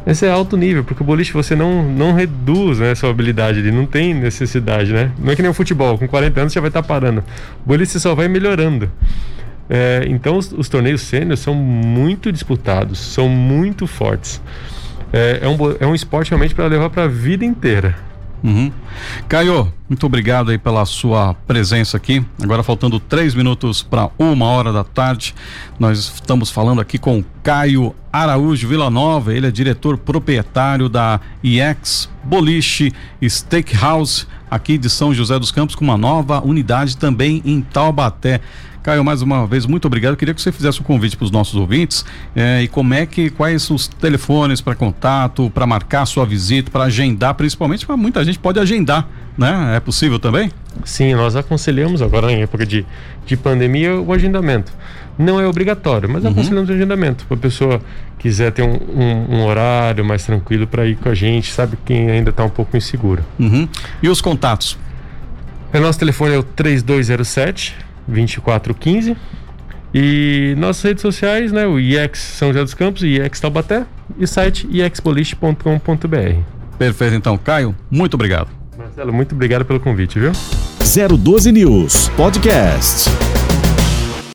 Esse 0.07 0.27
é 0.27 0.31
alto 0.31 0.57
nível, 0.57 0.85
porque 0.85 1.03
o 1.03 1.07
boliche 1.07 1.33
você 1.33 1.57
não, 1.57 1.83
não 1.83 2.13
reduz 2.13 2.79
né, 2.79 2.95
sua 2.95 3.09
habilidade 3.09 3.59
ali, 3.59 3.71
não 3.71 3.87
tem 3.87 4.13
necessidade, 4.13 4.93
né? 4.93 5.11
Não 5.19 5.33
é 5.33 5.37
que 5.37 5.41
nem 5.41 5.51
o 5.51 5.55
futebol, 5.55 5.97
com 5.97 6.07
40 6.07 6.41
anos 6.41 6.53
você 6.53 6.59
já 6.59 6.61
vai 6.61 6.69
estar 6.69 6.83
tá 6.83 6.89
parando. 6.89 7.25
O 7.65 7.69
boliche 7.69 7.99
só 7.99 8.15
vai 8.15 8.29
melhorando. 8.29 8.91
É, 9.69 10.05
então 10.09 10.37
os, 10.37 10.53
os 10.53 10.69
torneios 10.69 11.01
sênior 11.03 11.37
são 11.37 11.55
muito 11.55 12.31
disputados, 12.31 12.99
são 12.99 13.29
muito 13.29 13.87
fortes. 13.87 14.41
É, 15.13 15.41
é, 15.43 15.49
um, 15.49 15.57
é 15.81 15.87
um 15.87 15.95
esporte 15.95 16.31
realmente 16.31 16.55
para 16.55 16.67
levar 16.67 16.91
para 16.91 17.05
a 17.05 17.09
vida 17.09 17.45
inteira. 17.45 17.97
Uhum. 18.45 18.71
Caio, 19.27 19.73
muito 19.89 20.05
obrigado 20.05 20.51
aí 20.51 20.59
pela 20.59 20.85
sua 20.85 21.33
presença 21.33 21.97
aqui. 21.97 22.23
Agora 22.43 22.63
faltando 22.63 23.01
três 23.01 23.35
minutos 23.35 23.83
para 23.83 24.11
uma 24.19 24.45
hora 24.45 24.71
da 24.71 24.85
tarde, 24.85 25.35
nós 25.79 25.99
estamos 25.99 26.51
falando 26.51 26.79
aqui 26.79 26.99
com 26.99 27.25
Caio 27.43 27.95
Araújo 28.13 28.69
Villanova. 28.69 29.33
Ele 29.33 29.47
é 29.47 29.51
diretor 29.51 29.97
proprietário 29.97 30.91
da 30.91 31.23
IEX 31.43 32.11
Boliche 32.23 32.93
Steakhouse 33.27 34.27
aqui 34.51 34.77
de 34.77 34.91
São 34.91 35.15
José 35.15 35.39
dos 35.39 35.51
Campos, 35.51 35.75
com 35.75 35.85
uma 35.85 35.97
nova 35.97 36.45
unidade 36.45 36.99
também 36.99 37.41
em 37.47 37.63
Taubaté. 37.63 38.43
Caio, 38.85 39.03
mais 39.03 39.23
uma 39.23 39.47
vez, 39.47 39.65
muito 39.65 39.87
obrigado. 39.87 40.13
Eu 40.13 40.17
queria 40.19 40.35
que 40.35 40.43
você 40.43 40.53
fizesse 40.53 40.79
um 40.79 40.85
convite 40.85 41.17
para 41.17 41.25
os 41.25 41.31
nossos 41.31 41.55
ouvintes 41.55 42.05
eh, 42.37 42.65
e 42.65 42.69
como 42.69 42.93
é 42.93 43.07
que, 43.07 43.31
quais 43.31 43.71
os 43.71 43.89
telefones 43.89 44.61
para 44.61 44.75
contato, 44.75 45.51
para 45.55 45.67
marcar 45.67 46.05
sua 46.05 46.27
visita, 46.27 46.71
para 46.71 46.85
agendar, 46.85 47.33
principalmente 47.33 47.87
para 47.87 47.97
muita 47.97 48.23
gente 48.23 48.39
pode 48.39 48.61
agendar, 48.61 49.09
né? 49.39 49.75
É 49.75 49.81
possível 49.81 50.19
também? 50.19 50.51
Sim, 50.85 51.15
nós 51.15 51.35
aconselhamos 51.35 52.03
agora 52.03 52.31
em 52.31 52.43
época 52.43 52.67
de, 52.67 52.85
de 53.25 53.39
pandemia 53.39 53.99
o 53.99 54.13
agendamento. 54.13 54.71
Não 55.19 55.41
é 55.41 55.49
obrigatório, 55.49 56.07
mas 56.07 56.23
uhum. 56.23 56.33
aconselhamos 56.33 56.69
o 56.69 56.73
agendamento 56.75 57.25
para 57.25 57.39
a 57.39 57.41
pessoa 57.41 57.81
quiser 58.19 58.53
ter 58.53 58.65
um, 58.65 58.75
um, 58.75 59.37
um 59.37 59.45
horário 59.47 60.05
mais 60.05 60.27
tranquilo 60.27 60.67
para 60.67 60.85
ir 60.85 60.97
com 60.97 61.09
a 61.09 61.15
gente, 61.15 61.51
sabe 61.51 61.79
quem 61.87 62.11
ainda 62.11 62.29
está 62.29 62.45
um 62.45 62.51
pouco 62.51 62.77
inseguro. 62.77 63.25
Uhum. 63.41 63.67
E 64.03 64.11
os 64.11 64.21
contatos? 64.21 64.77
O 65.73 65.81
nosso 65.81 65.99
telefone 65.99 66.35
é 66.35 66.39
o 66.39 66.43
3207 66.43 67.94
2415. 68.07 69.17
E 69.95 70.55
nossas 70.59 70.83
redes 70.83 71.03
sociais, 71.03 71.53
né? 71.53 71.67
O 71.67 71.79
IEX 71.79 72.19
São 72.19 72.49
José 72.49 72.65
dos 72.65 72.75
Campos, 72.75 73.03
IEX 73.03 73.39
Taubaté 73.39 73.85
e 74.19 74.25
o 74.25 74.29
site 74.29 74.67
iexboliche.com.br. 74.71 76.41
Perfeito, 76.77 77.15
então. 77.15 77.39
Caio, 77.39 77.75
muito 77.91 78.15
obrigado. 78.15 78.49
Marcelo, 78.77 79.13
muito 79.13 79.35
obrigado 79.35 79.65
pelo 79.65 79.79
convite, 79.79 80.19
viu? 80.19 80.33
012 81.19 81.53
News 81.53 82.09
Podcast. 82.17 83.09